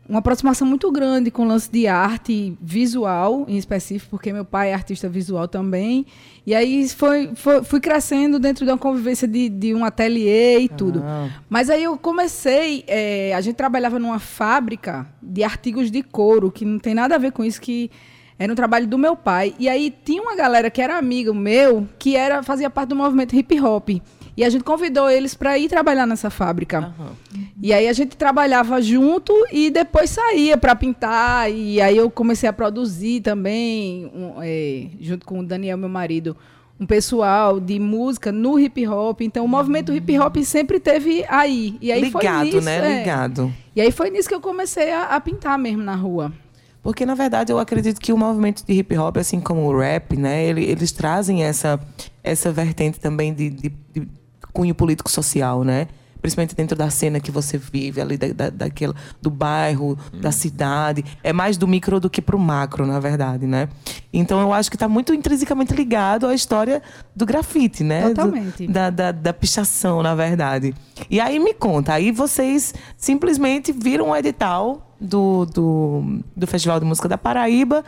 [0.08, 4.70] uma aproximação muito grande com o lance de arte visual, em específico, porque meu pai
[4.70, 6.06] é artista visual também.
[6.46, 10.68] E aí foi, foi fui crescendo dentro de uma convivência de, de um ateliê e
[10.68, 11.02] tudo.
[11.04, 11.28] Ah.
[11.48, 12.84] Mas aí eu comecei.
[12.86, 17.18] É, a gente trabalhava numa fábrica de artigos de couro, que não tem nada a
[17.18, 17.90] ver com isso, que
[18.38, 19.54] era um trabalho do meu pai.
[19.58, 23.36] E aí tinha uma galera que era amigo meu, que era fazia parte do movimento
[23.36, 23.90] hip hop.
[24.38, 26.94] E a gente convidou eles para ir trabalhar nessa fábrica.
[26.96, 27.44] Uhum.
[27.60, 31.50] E aí a gente trabalhava junto e depois saía para pintar.
[31.50, 36.36] E aí eu comecei a produzir também, um, é, junto com o Daniel, meu marido,
[36.78, 39.22] um pessoal de música no hip hop.
[39.22, 41.76] Então o movimento hip hop sempre teve aí.
[41.80, 42.76] E aí Ligado, foi nisso, né?
[42.76, 42.98] É.
[43.00, 43.52] Ligado.
[43.74, 46.32] E aí foi nisso que eu comecei a, a pintar mesmo na rua.
[46.80, 50.16] Porque, na verdade, eu acredito que o movimento de hip hop, assim como o rap,
[50.16, 51.80] né, eles trazem essa,
[52.22, 54.17] essa vertente também de, de, de
[54.58, 55.86] cunho político-social, né?
[56.20, 58.92] Principalmente dentro da cena que você vive, ali da, da, daquela,
[59.22, 60.20] do bairro, hum.
[60.20, 61.04] da cidade.
[61.22, 63.68] É mais do micro do que para o macro, na verdade, né?
[64.12, 66.82] Então eu acho que está muito intrinsecamente ligado à história
[67.14, 68.08] do grafite, né?
[68.08, 68.66] Totalmente.
[68.66, 70.74] Do, da, da, da pichação, na verdade.
[71.08, 76.84] E aí me conta, aí vocês simplesmente viram o edital do, do, do Festival de
[76.84, 77.84] Música da Paraíba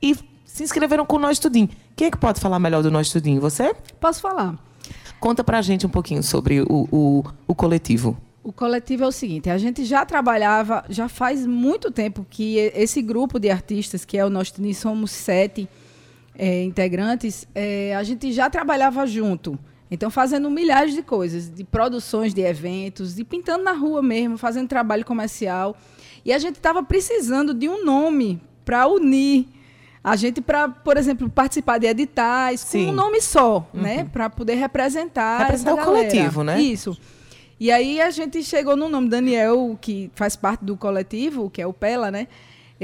[0.00, 1.68] e se inscreveram com o Nós Tudinho.
[1.96, 3.40] Quem é que pode falar melhor do Nós Tudinho?
[3.40, 3.74] Você?
[3.98, 4.56] Posso falar.
[5.22, 8.18] Conta pra gente um pouquinho sobre o, o, o coletivo.
[8.42, 13.00] O coletivo é o seguinte, a gente já trabalhava, já faz muito tempo que esse
[13.00, 15.68] grupo de artistas, que é o nosso somos sete
[16.36, 19.56] é, integrantes, é, a gente já trabalhava junto.
[19.88, 24.66] Então, fazendo milhares de coisas, de produções de eventos, de pintando na rua mesmo, fazendo
[24.66, 25.76] trabalho comercial.
[26.24, 29.46] E a gente estava precisando de um nome para unir
[30.02, 32.86] a gente para, por exemplo, participar de editais Sim.
[32.86, 33.80] com um nome só, uhum.
[33.80, 36.60] né, para poder representar representar o coletivo, né?
[36.60, 36.96] Isso.
[37.60, 41.66] E aí a gente chegou no nome Daniel, que faz parte do coletivo, que é
[41.66, 42.26] o Pela, né?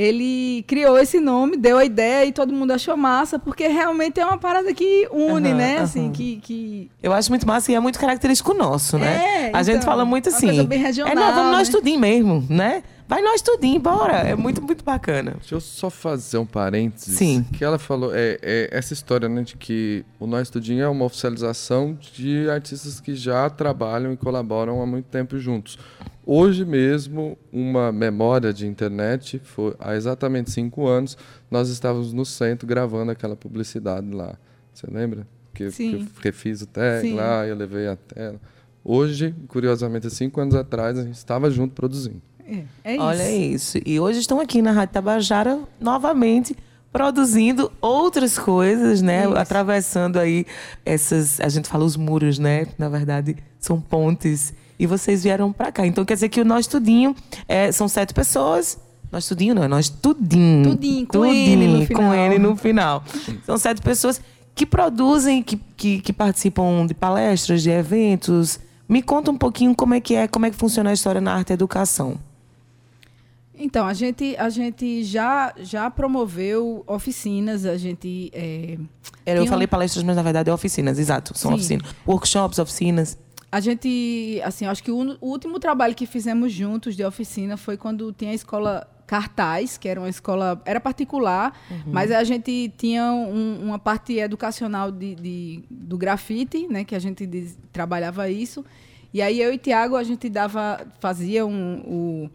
[0.01, 4.25] ele criou esse nome, deu a ideia e todo mundo achou massa, porque realmente é
[4.25, 5.79] uma parada que une, uhum, né?
[5.79, 6.13] Assim, uhum.
[6.13, 6.91] que, que...
[7.03, 9.49] Eu acho muito massa e é muito característico nosso, né?
[9.49, 10.51] É, a gente então, fala muito assim.
[10.51, 11.75] É, não, vamos nós né?
[11.75, 12.85] tudinho mesmo, né?
[13.09, 14.19] Vai nós tudinho, bora.
[14.19, 15.37] É muito, muito bacana.
[15.39, 17.17] Deixa eu só fazer um parênteses.
[17.17, 17.43] Sim.
[17.43, 21.07] Que ela falou, é, é essa história, né, de que o Nós Tudinho é uma
[21.07, 25.79] oficialização de artistas que já trabalham e colaboram há muito tempo juntos.
[26.27, 31.17] Hoje mesmo, uma memória de internet, foi, há exatamente cinco anos,
[31.51, 34.37] nós estávamos no centro gravando aquela publicidade lá.
[34.75, 35.27] Você lembra?
[35.55, 35.91] Que, Sim.
[35.91, 37.15] que eu refiz o tag Sim.
[37.15, 38.39] lá, eu levei a tela.
[38.85, 42.28] Hoje, curiosamente, cinco anos atrás, a gente estava junto produzindo.
[42.49, 43.03] É, é isso.
[43.03, 43.79] Olha isso.
[43.85, 46.57] E hoje estão aqui na Rádio Tabajara novamente
[46.91, 49.25] produzindo outras coisas, né?
[49.25, 49.37] Isso.
[49.37, 50.47] Atravessando aí
[50.85, 52.67] essas, a gente fala os muros, né?
[52.79, 55.87] Na verdade, são pontes e vocês vieram para cá.
[55.87, 57.15] Então quer dizer que o Nós Tudinho
[57.47, 58.79] é, são sete pessoas.
[59.11, 60.71] Nós Tudinho não, é Nós Tudinho.
[60.71, 62.03] Tudinho, com tudinho, N no final.
[62.03, 63.05] Com N no final.
[63.45, 64.21] são sete pessoas
[64.55, 68.59] que produzem, que, que, que, participam de palestras, de eventos.
[68.89, 71.35] Me conta um pouquinho como é que é, como é que funciona a história na
[71.35, 72.19] arte e educação.
[73.59, 78.31] Então, a gente, a gente já, já promoveu oficinas, a gente...
[78.33, 78.79] É,
[79.27, 79.69] eu falei um...
[79.69, 81.57] palestras, mas na verdade é oficinas, exato, são Sim.
[81.57, 81.95] oficinas.
[82.07, 83.19] Workshops, oficinas
[83.51, 87.79] a gente, assim, acho que o, o, último trabalho que fizemos juntos de oficina foi
[87.79, 91.79] quando tinha a escola Cartaz, que era uma escola, era particular, uhum.
[91.87, 96.99] mas a gente tinha um, uma parte educacional de, de, do grafite, né, que a
[96.99, 98.63] gente diz, trabalhava isso.
[99.15, 102.31] E aí eu e Tiago a gente dava, fazia um, o,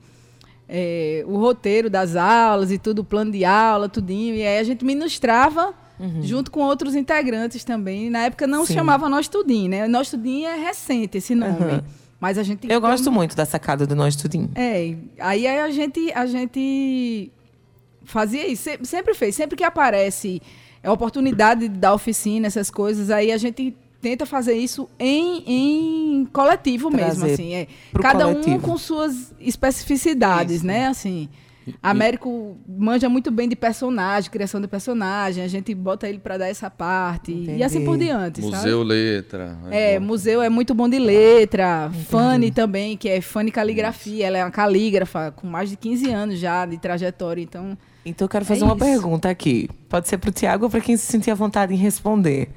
[0.76, 4.34] é, o roteiro das aulas e tudo, o plano de aula, tudinho.
[4.34, 6.24] E aí a gente ministrava Uhum.
[6.24, 8.10] junto com outros integrantes também.
[8.10, 8.66] Na época não Sim.
[8.68, 9.88] se chamava Nós Tudinho, né?
[9.88, 11.52] Nós Tudinho é recente esse nome.
[11.52, 11.82] Uhum.
[12.20, 12.68] Mas a gente.
[12.70, 14.50] Eu gosto muito da sacada do Nós Tudinho.
[14.56, 14.96] É.
[15.20, 17.32] Aí a gente, a gente
[18.04, 19.36] fazia isso, sempre fez.
[19.36, 20.42] Sempre que aparece
[20.84, 26.26] a oportunidade de dar oficina, essas coisas, aí a gente tenta fazer isso em, em
[26.26, 27.54] coletivo Trazer mesmo, assim.
[27.54, 27.68] É.
[28.02, 28.58] Cada coletivo.
[28.58, 30.68] um com suas especificidades, isso.
[30.68, 30.88] né?
[30.88, 31.30] Assim.
[31.82, 35.42] Américo manja muito bem de personagem, criação de personagem.
[35.42, 37.32] A gente bota ele para dar essa parte.
[37.32, 37.60] Entendi.
[37.60, 38.42] E assim por diante.
[38.42, 38.84] Museu sabe?
[38.84, 39.58] Letra.
[39.72, 41.88] É, é museu é muito bom de letra.
[41.90, 42.06] Entendi.
[42.06, 44.14] Fanny também, que é Fanny Caligrafia.
[44.14, 44.24] Isso.
[44.24, 47.42] Ela é uma calígrafa com mais de 15 anos já de trajetória.
[47.42, 47.78] Então.
[48.06, 49.70] Então eu quero fazer é uma pergunta aqui.
[49.88, 52.50] Pode ser para o Tiago ou para quem se sentir à vontade em responder.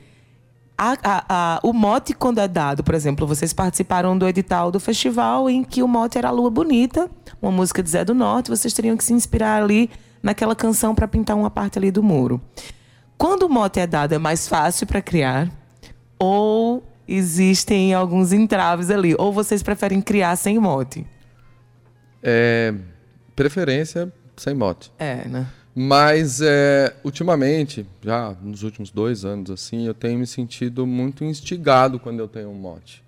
[0.78, 4.78] A, a, a, o mote, quando é dado, por exemplo, vocês participaram do edital do
[4.78, 7.10] festival em que o mote era Lua Bonita,
[7.40, 9.90] uma música de Zé do Norte, vocês teriam que se inspirar ali
[10.22, 12.40] naquela canção para pintar uma parte ali do muro.
[13.16, 15.50] Quando o mote é dado, é mais fácil para criar?
[16.18, 19.14] Ou existem alguns entraves ali?
[19.18, 21.06] Ou vocês preferem criar sem mote?
[22.22, 22.74] É,
[23.34, 24.92] preferência sem mote.
[24.98, 25.46] É, né?
[25.78, 31.98] Mas, é, ultimamente, já nos últimos dois anos, assim, eu tenho me sentido muito instigado
[32.00, 33.02] quando eu tenho um mote,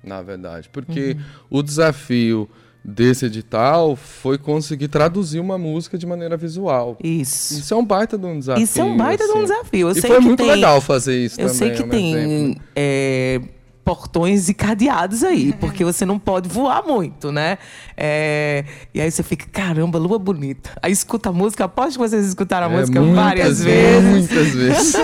[0.00, 0.68] na verdade.
[0.72, 1.58] Porque uhum.
[1.58, 2.48] o desafio
[2.84, 6.96] desse edital foi conseguir traduzir uma música de maneira visual.
[7.02, 7.58] Isso.
[7.58, 8.62] Isso é um baita de um desafio.
[8.62, 9.32] Isso é um baita assim.
[9.32, 9.52] de um assim.
[9.52, 9.88] desafio.
[9.88, 10.46] Eu e foi muito tem...
[10.46, 11.68] legal fazer isso eu também.
[11.68, 13.40] Eu sei que tem é,
[13.84, 17.58] portões e cadeados aí, porque você não pode voar muito, né?
[17.96, 18.64] É,
[18.94, 20.70] e aí você fica, caramba, lua bonita.
[20.82, 24.10] Aí escuta a música, aposto que vocês escutaram a é, música várias vezes.
[24.10, 24.94] Muitas vezes.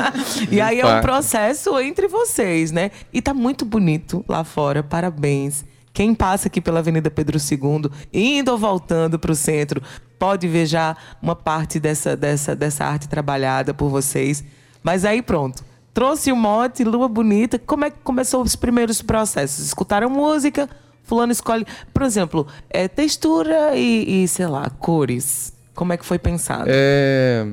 [0.50, 2.90] e aí é um processo entre vocês, né?
[3.12, 5.64] E tá muito bonito lá fora, parabéns.
[5.92, 9.82] Quem passa aqui pela Avenida Pedro II, indo ou voltando para o centro,
[10.18, 14.42] pode ver já uma parte dessa, dessa, dessa arte trabalhada por vocês.
[14.82, 15.62] Mas aí pronto,
[15.92, 17.58] trouxe o mote, Lua Bonita.
[17.58, 19.64] Como é que começou os primeiros processos?
[19.66, 20.68] Escutaram música,
[21.04, 25.52] fulano escolhe, por exemplo, é, textura e, e, sei lá, cores.
[25.74, 26.64] Como é que foi pensado?
[26.68, 27.46] É,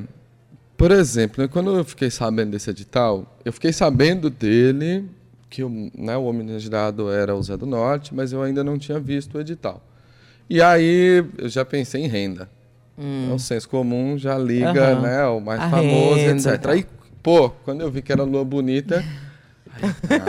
[0.76, 5.04] por exemplo, né, quando eu fiquei sabendo desse edital, eu fiquei sabendo dele
[5.50, 9.00] que o, né, o homenageado era o Zé do Norte, mas eu ainda não tinha
[9.00, 9.82] visto o edital.
[10.48, 12.48] E aí eu já pensei em renda.
[12.96, 13.28] Hum.
[13.30, 15.02] É o senso comum já liga, uhum.
[15.02, 16.60] né, o mais A famoso, renda, etc.
[16.60, 16.70] Tá.
[16.72, 16.86] Aí
[17.28, 19.04] Pô, quando eu vi que era lua bonita,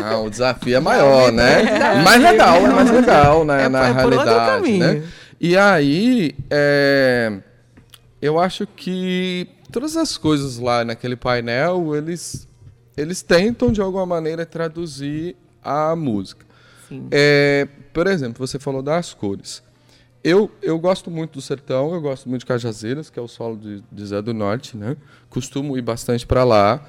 [0.02, 2.04] Não, o desafio é maior, né?
[2.04, 3.64] Mais legal, é mais legal, né?
[3.64, 5.04] É, na é realidade, né?
[5.40, 7.40] E aí, é,
[8.22, 12.46] eu acho que todas as coisas lá naquele painel, eles,
[12.98, 16.46] eles tentam de alguma maneira traduzir a música.
[17.12, 19.64] É, por exemplo, você falou das cores.
[20.24, 23.56] Eu, eu gosto muito do sertão, eu gosto muito de Cajazeiras, que é o solo
[23.58, 24.98] de, de Zé do Norte, né?
[25.30, 26.86] Costumo ir bastante para lá.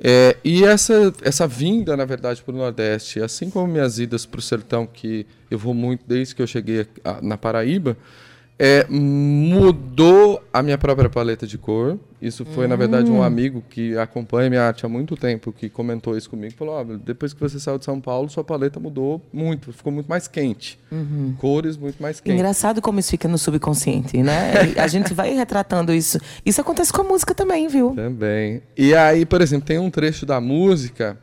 [0.00, 4.38] É, e essa, essa vinda, na verdade, para o Nordeste, assim como minhas idas para
[4.38, 7.96] o sertão, que eu vou muito desde que eu cheguei a- na Paraíba,
[8.58, 11.98] é, mudou a minha própria paleta de cor.
[12.20, 16.16] Isso foi, na verdade, um amigo que acompanha minha arte há muito tempo, que comentou
[16.16, 16.52] isso comigo.
[16.56, 20.08] Falou, "Ó, depois que você saiu de São Paulo, sua paleta mudou muito, ficou muito
[20.08, 20.78] mais quente.
[21.38, 22.36] Cores muito mais quentes.
[22.36, 24.52] Engraçado como isso fica no subconsciente, né?
[24.76, 26.18] A gente vai retratando isso.
[26.44, 27.92] Isso acontece com a música também, viu?
[27.94, 28.62] Também.
[28.76, 31.16] E aí, por exemplo, tem um trecho da música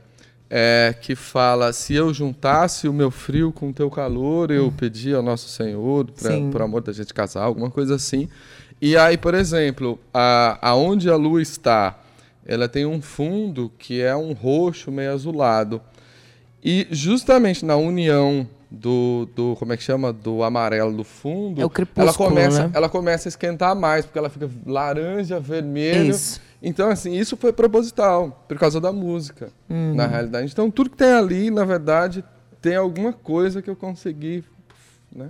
[0.50, 5.14] é, que fala: Se eu juntasse o meu frio com o teu calor, eu pedi
[5.14, 6.08] ao nosso Senhor,
[6.52, 8.28] por amor da gente casar, alguma coisa assim.
[8.82, 11.98] E aí, por exemplo, a, aonde a lua está,
[12.46, 15.82] ela tem um fundo que é um roxo meio azulado.
[16.64, 20.12] E justamente na união do, do como é que chama?
[20.12, 22.72] Do amarelo do fundo, É o crepúsculo, ela começa, né?
[22.74, 26.10] ela começa a esquentar mais, porque ela fica laranja, vermelho.
[26.12, 26.42] Isso.
[26.62, 29.94] Então, assim, isso foi proposital, por causa da música, Uhum.
[29.96, 30.52] na realidade.
[30.52, 32.24] Então, tudo que tem ali, na verdade,
[32.62, 34.44] tem alguma coisa que eu consegui,
[35.12, 35.30] né?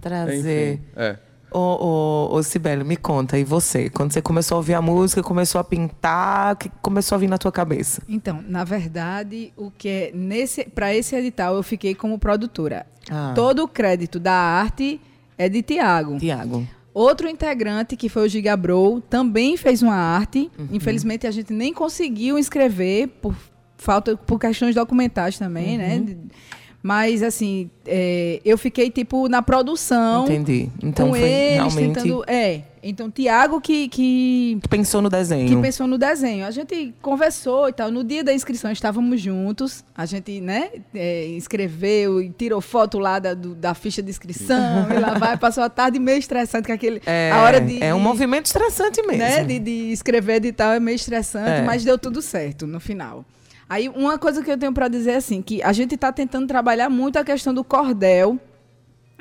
[0.00, 0.74] Trazer.
[0.74, 1.16] Enfim, é.
[1.50, 3.88] Ô, ô, ô, Sibeli, me conta, e você?
[3.88, 7.28] Quando você começou a ouvir a música, começou a pintar, o que começou a vir
[7.28, 8.02] na tua cabeça?
[8.08, 12.86] Então, na verdade, o que é nesse para esse edital eu fiquei como produtora.
[13.10, 13.32] Ah.
[13.34, 15.00] Todo o crédito da arte
[15.38, 16.18] é de Tiago.
[16.18, 16.66] Tiago.
[16.92, 20.50] Outro integrante, que foi o Gigabrou, também fez uma arte.
[20.72, 23.34] Infelizmente, a gente nem conseguiu inscrever por
[23.76, 26.16] falta por questões documentais também, né?
[26.86, 30.68] Mas, assim, é, eu fiquei, tipo, na produção Entendi.
[30.80, 31.94] Então com foi eles, realmente.
[32.00, 32.24] tentando...
[32.28, 35.48] É, então, Tiago que, que, pensou no desenho.
[35.48, 36.46] que pensou no desenho.
[36.46, 37.90] A gente conversou e tal.
[37.90, 39.82] No dia da inscrição, estávamos juntos.
[39.96, 44.86] A gente, né, é, inscreveu e tirou foto lá da, do- da ficha de inscrição.
[44.94, 47.02] e lá vai, passou a tarde meio estressante, com aquele...
[47.04, 47.82] É, a hora de...
[47.82, 49.18] é um movimento estressante mesmo.
[49.24, 51.62] né, de, de escrever e tal é meio estressante, É.
[51.62, 53.24] mas deu tudo certo no final.
[53.68, 56.46] Aí, uma coisa que eu tenho para dizer é assim, que a gente está tentando
[56.46, 58.38] trabalhar muito a questão do cordel.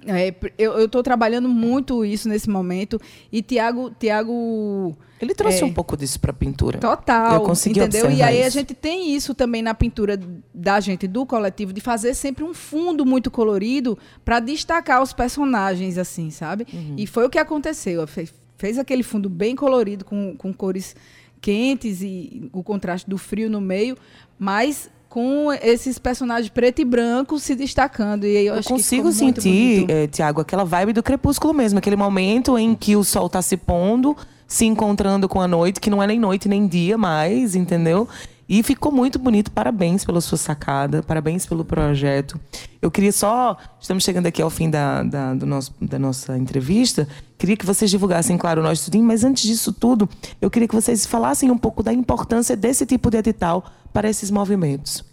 [0.07, 3.01] É, eu estou trabalhando muito isso nesse momento.
[3.31, 5.65] E Tiago, Tiago Ele trouxe É.
[5.65, 6.77] um pouco disso pra pintura.
[6.77, 7.33] Total.
[7.33, 8.11] Eu consegui entendeu?
[8.11, 8.51] E aí a isso.
[8.59, 10.19] gente tem isso também na pintura
[10.53, 15.97] da gente, do coletivo, de fazer sempre um fundo muito colorido para destacar os personagens,
[15.97, 16.67] assim, sabe?
[16.71, 16.93] Uhum.
[16.97, 18.05] E foi o que aconteceu.
[18.05, 20.95] Fe- Fez aquele fundo bem colorido, com, com cores
[21.45, 23.95] quentes e o contraste do frio no meio,
[24.39, 28.25] mas com esses personagens preto e branco se destacando.
[28.25, 29.91] E aí eu, Eu acho que consigo sentir, bonito.
[29.91, 33.55] eh, Tiago, aquela vibe do crepúsculo mesmo, aquele momento em que o sol tá se
[33.55, 34.17] pondo,
[34.47, 38.09] se encontrando com a noite, que não é nem noite nem dia mais, entendeu?
[38.47, 39.49] E ficou muito bonito.
[39.51, 42.39] Parabéns pela sua sacada, parabéns pelo projeto.
[42.81, 43.57] Eu queria só.
[43.79, 47.07] Estamos chegando aqui ao fim da, da, do nosso, da nossa entrevista.
[47.37, 50.07] Queria que vocês divulgassem, claro, o nosso estudinho, mas antes disso tudo,
[50.39, 54.29] eu queria que vocês falassem um pouco da importância desse tipo de edital para esses
[54.29, 55.03] movimentos.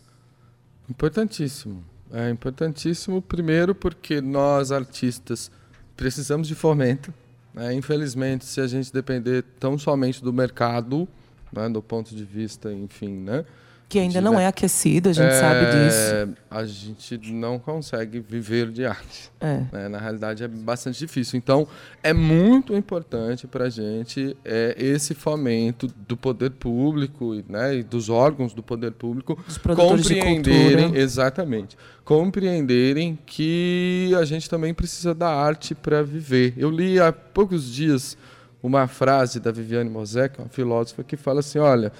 [0.88, 1.82] Importantíssimo.
[2.12, 5.50] É importantíssimo, primeiro, porque nós, artistas,
[5.96, 7.12] precisamos de fomento.
[7.54, 7.72] né?
[7.72, 11.08] Infelizmente, se a gente depender tão somente do mercado,
[11.52, 13.44] né, do ponto de vista, enfim, né?
[13.88, 16.14] Que ainda de- não é aquecido, a gente sabe disso.
[16.14, 19.30] é, A gente não consegue viver de arte.
[19.38, 19.64] É.
[19.70, 19.88] né?
[19.90, 21.36] Na realidade, é bastante difícil.
[21.36, 21.68] Então,
[22.02, 28.08] é muito importante para a gente é, esse fomento do poder público né, e dos
[28.08, 29.36] órgãos do poder público
[29.76, 36.54] compreenderem, exatamente, compreenderem que a gente também precisa da arte para viver.
[36.56, 38.16] Eu li há poucos dias
[38.62, 41.92] uma frase da Viviane Mosé, que é uma filósofa, que fala assim: olha,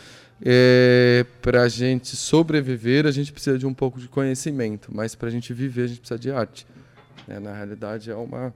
[1.40, 5.30] para a gente sobreviver, a gente precisa de um pouco de conhecimento, mas para a
[5.30, 6.66] gente viver, a gente precisa de arte.
[7.28, 8.52] É, na realidade, é uma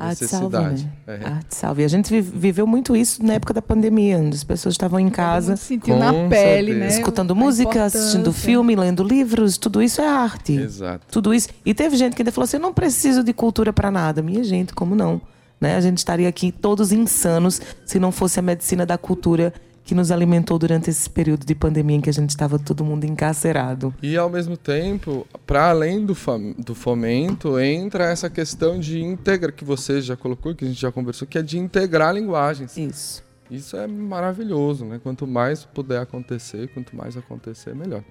[0.00, 0.92] Arte salva, necessidade.
[1.06, 1.20] né?
[1.22, 1.28] É.
[1.28, 1.82] Arte salva.
[1.82, 4.98] E a gente vi- viveu muito isso na época da pandemia, onde as pessoas estavam
[4.98, 6.78] em casa, com na pele, certeza.
[6.78, 6.88] né?
[6.88, 10.54] escutando a música, assistindo filme, lendo livros, tudo isso é arte.
[10.56, 11.06] Exato.
[11.10, 11.48] Tudo isso.
[11.64, 14.22] E teve gente que ainda falou assim: eu não preciso de cultura para nada.
[14.22, 15.20] Minha gente, como não?
[15.60, 15.76] Né?
[15.76, 19.52] A gente estaria aqui todos insanos se não fosse a medicina da cultura
[19.86, 23.04] que nos alimentou durante esse período de pandemia em que a gente estava todo mundo
[23.04, 23.94] encarcerado.
[24.02, 26.16] E ao mesmo tempo, para além do,
[26.58, 30.90] do fomento, entra essa questão de integrar, que você já colocou, que a gente já
[30.90, 32.76] conversou, que é de integrar linguagens.
[32.76, 33.25] Isso.
[33.50, 35.00] Isso é maravilhoso, né?
[35.02, 38.02] Quanto mais puder acontecer, quanto mais acontecer, melhor.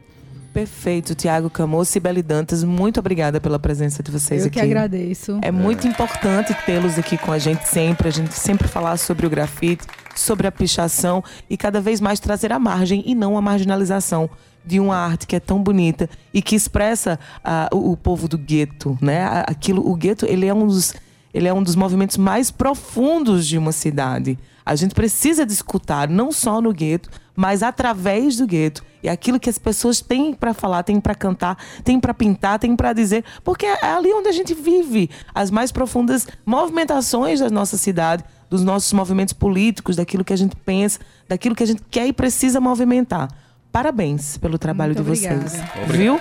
[0.54, 4.60] Perfeito, Tiago Camus e Beli Dantas, muito obrigada pela presença de vocês Eu aqui.
[4.60, 5.40] que agradeço.
[5.42, 9.30] É muito importante tê-los aqui com a gente sempre, a gente sempre falar sobre o
[9.30, 14.30] grafite, sobre a pichação e cada vez mais trazer a margem e não a marginalização
[14.66, 18.38] de uma arte que é tão bonita e que expressa ah, o, o povo do
[18.38, 19.44] gueto, né?
[19.46, 20.94] Aquilo, o gueto, ele é um dos
[21.34, 24.40] ele é um dos movimentos mais profundos de uma cidade.
[24.66, 28.84] A gente precisa de escutar, não só no gueto, mas através do gueto.
[29.04, 32.76] E aquilo que as pessoas têm para falar, têm para cantar, têm para pintar, têm
[32.76, 37.78] para dizer, porque é ali onde a gente vive as mais profundas movimentações da nossa
[37.78, 42.08] cidade, dos nossos movimentos políticos, daquilo que a gente pensa, daquilo que a gente quer
[42.08, 43.30] e precisa movimentar.
[43.72, 45.54] Parabéns pelo trabalho Muito de vocês.
[45.54, 45.94] obrigada.
[45.94, 46.20] Viu?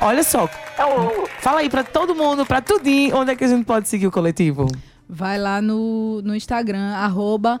[0.00, 0.48] Olha só.
[1.38, 4.10] Fala aí para todo mundo, para tudinho, onde é que a gente pode seguir o
[4.10, 4.66] coletivo?
[5.08, 7.60] Vai lá no, no Instagram, arroba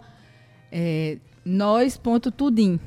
[0.78, 2.78] é, nós.tudim,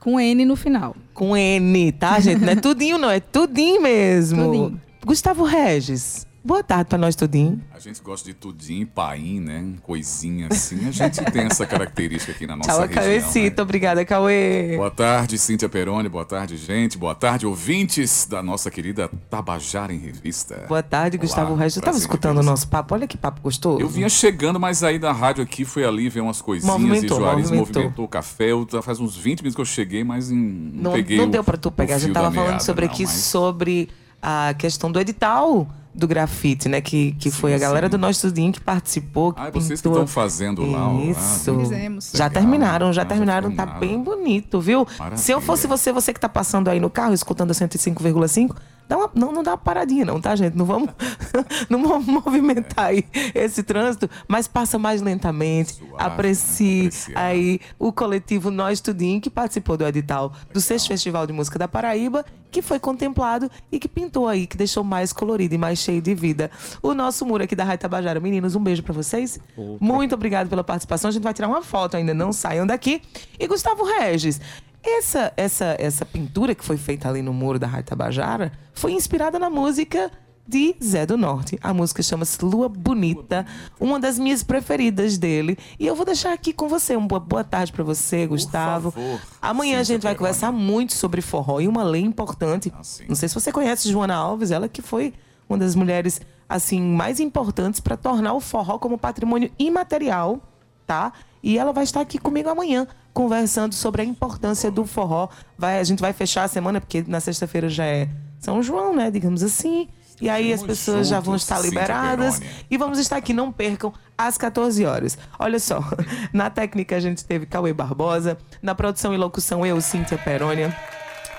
[0.00, 0.96] com N no final.
[1.12, 2.40] Com N, tá, gente?
[2.40, 4.44] Não é tudinho, não, é tudinho mesmo.
[4.44, 4.80] Tudinho.
[5.04, 7.60] Gustavo Regis, boa tarde pra nós, tudinho.
[7.74, 9.64] A gente gosta de tudinho, paim, né?
[9.82, 10.86] Coisinha assim.
[10.86, 13.02] A gente tem essa característica aqui na nossa Tchau, região.
[13.02, 13.56] Cauecito.
[13.56, 13.62] né?
[13.62, 14.76] Obrigada, Cauê.
[14.76, 16.08] Boa tarde, Cíntia Peroni.
[16.08, 16.98] Boa tarde, gente.
[16.98, 20.66] Boa tarde, ouvintes da nossa querida Tabajara em Revista.
[20.68, 21.76] Boa tarde, Gustavo Olá, Regis.
[21.76, 22.94] Eu tava prazer em escutando o nosso papo.
[22.94, 23.80] Olha que papo gostoso.
[23.80, 27.20] Eu vinha chegando, mas aí da rádio aqui fui ali ver umas coisinhas Movimentou, e
[27.20, 27.74] Juarez movimentou.
[27.82, 28.52] movimentou o café.
[28.52, 31.30] Eu, faz uns 20 minutos que eu cheguei, mas em- não, Não, peguei não o-
[31.30, 31.94] deu pra tu pegar.
[31.94, 33.88] A gente fio tava da falando meada, sobre não, aqui mas- sobre
[34.22, 36.80] a questão do edital do grafite, né?
[36.80, 37.90] Que, que Sim, foi a galera sim.
[37.92, 39.32] do Nós Tudinho que participou.
[39.32, 40.02] Que Ah, é vocês que pintou.
[40.02, 40.92] estão fazendo lá.
[41.04, 41.50] Isso.
[41.50, 42.10] Ah, Fizemos.
[42.14, 42.42] Já Legal.
[42.42, 43.50] terminaram, já Ah, já terminaram.
[43.52, 43.80] Tá terminaram.
[43.80, 44.86] bem bonito, viu?
[44.98, 45.16] Maravilha.
[45.22, 48.56] Se eu fosse você, você que tá passando aí no carro, escutando a 105,5,
[48.88, 50.56] dá uma, não, não dá uma paradinha, não, tá, gente?
[50.56, 50.90] Não vamos,
[51.68, 53.04] não vamos movimentar aí
[53.34, 55.74] esse trânsito, mas passa mais lentamente.
[55.74, 56.86] Suave, aprecie né?
[56.86, 57.18] Apreciar.
[57.18, 61.68] aí o coletivo Nós Tudinho, que participou do edital do Sexto Festival de Música da
[61.68, 66.00] Paraíba, que foi contemplado e que pintou aí, que deixou mais colorido e mais cheio
[66.00, 66.50] de vida.
[66.80, 68.20] O nosso muro aqui da Rádio Tabajara.
[68.20, 69.40] Meninos, um beijo pra vocês.
[69.80, 71.08] Muito obrigado pela participação.
[71.08, 73.02] A gente vai tirar uma foto ainda, não saiam daqui.
[73.40, 74.40] E Gustavo Regis,
[74.84, 79.38] essa, essa, essa pintura que foi feita ali no muro da Rádio Tabajara foi inspirada
[79.38, 80.10] na música
[80.46, 81.58] de Zé do Norte.
[81.62, 83.46] A música chama-se Lua Bonita,
[83.80, 85.56] uma das minhas preferidas dele.
[85.78, 86.94] E eu vou deixar aqui com você.
[86.94, 88.92] Uma boa, tarde pra você, Gustavo.
[89.40, 92.72] Amanhã a gente vai conversar muito sobre forró e uma lei importante.
[92.74, 92.82] Ah.
[93.08, 95.14] Não sei se você conhece Joana Alves, ela que foi
[95.48, 100.40] uma das mulheres assim mais importantes para tornar o forró como patrimônio imaterial,
[100.86, 101.12] tá?
[101.44, 105.28] E ela vai estar aqui comigo amanhã conversando sobre a importância do forró.
[105.58, 108.08] Vai, a gente vai fechar a semana porque na sexta-feira já é
[108.40, 109.86] São João, né, digamos assim.
[110.22, 112.40] E aí as pessoas já vão estar liberadas.
[112.70, 115.18] E vamos estar aqui, não percam, às 14 horas.
[115.38, 115.80] Olha só,
[116.32, 120.74] na técnica a gente teve Cauê Barbosa, na produção e locução eu, Cíntia Perônia.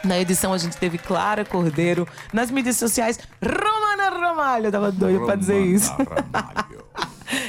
[0.04, 2.08] Na edição a gente teve Clara Cordeiro.
[2.32, 4.68] Nas mídias sociais, Romana Ramalho.
[4.68, 5.92] Eu tava doida pra dizer isso.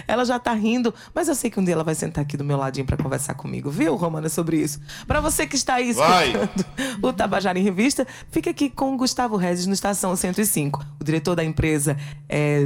[0.07, 2.45] Ela já tá rindo, mas eu sei que um dia ela vai sentar aqui do
[2.45, 4.81] meu ladinho pra conversar comigo, viu, Romana, sobre isso.
[5.07, 6.29] Pra você que está aí Vai.
[6.29, 6.67] escutando
[7.03, 10.85] o Tabajara em Revista, fica aqui com o Gustavo Regis no Estação 105.
[11.01, 11.97] O diretor da empresa
[12.29, 12.65] é.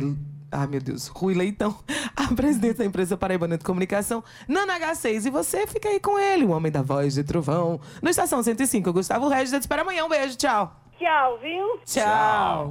[0.53, 1.77] Ai, meu Deus, Rui Leitão,
[2.17, 5.27] a presidente da empresa Paraibana de Comunicação, Nana H6.
[5.27, 8.93] E você fica aí com ele, o homem da voz de trovão, no Estação 105.
[8.93, 10.05] Gustavo Regis, eu te espero amanhã.
[10.05, 10.75] Um beijo, tchau.
[10.99, 11.81] Tchau, viu?
[11.87, 12.69] Tchau.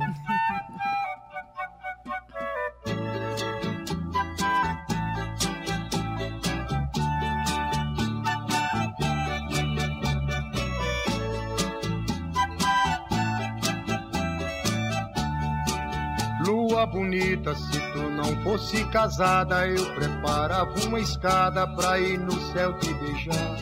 [16.50, 22.74] Lua bonita, se tu não fosse casada, eu preparava uma escada pra ir no céu
[22.80, 23.56] te beijar.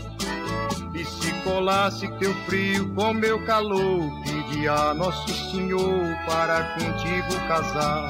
[0.93, 8.09] E se colasse teu frio com meu calor, pedia Nosso Senhor para contigo casar.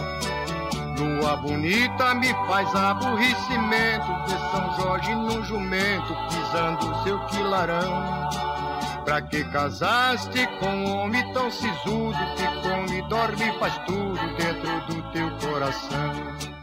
[0.99, 8.29] Lua bonita me faz aborrecimento, ver São Jorge num jumento, pisando seu quilarão.
[9.07, 14.85] Pra que casaste com um homem tão sisudo que come, dorme e faz tudo dentro
[14.85, 16.56] do teu coração?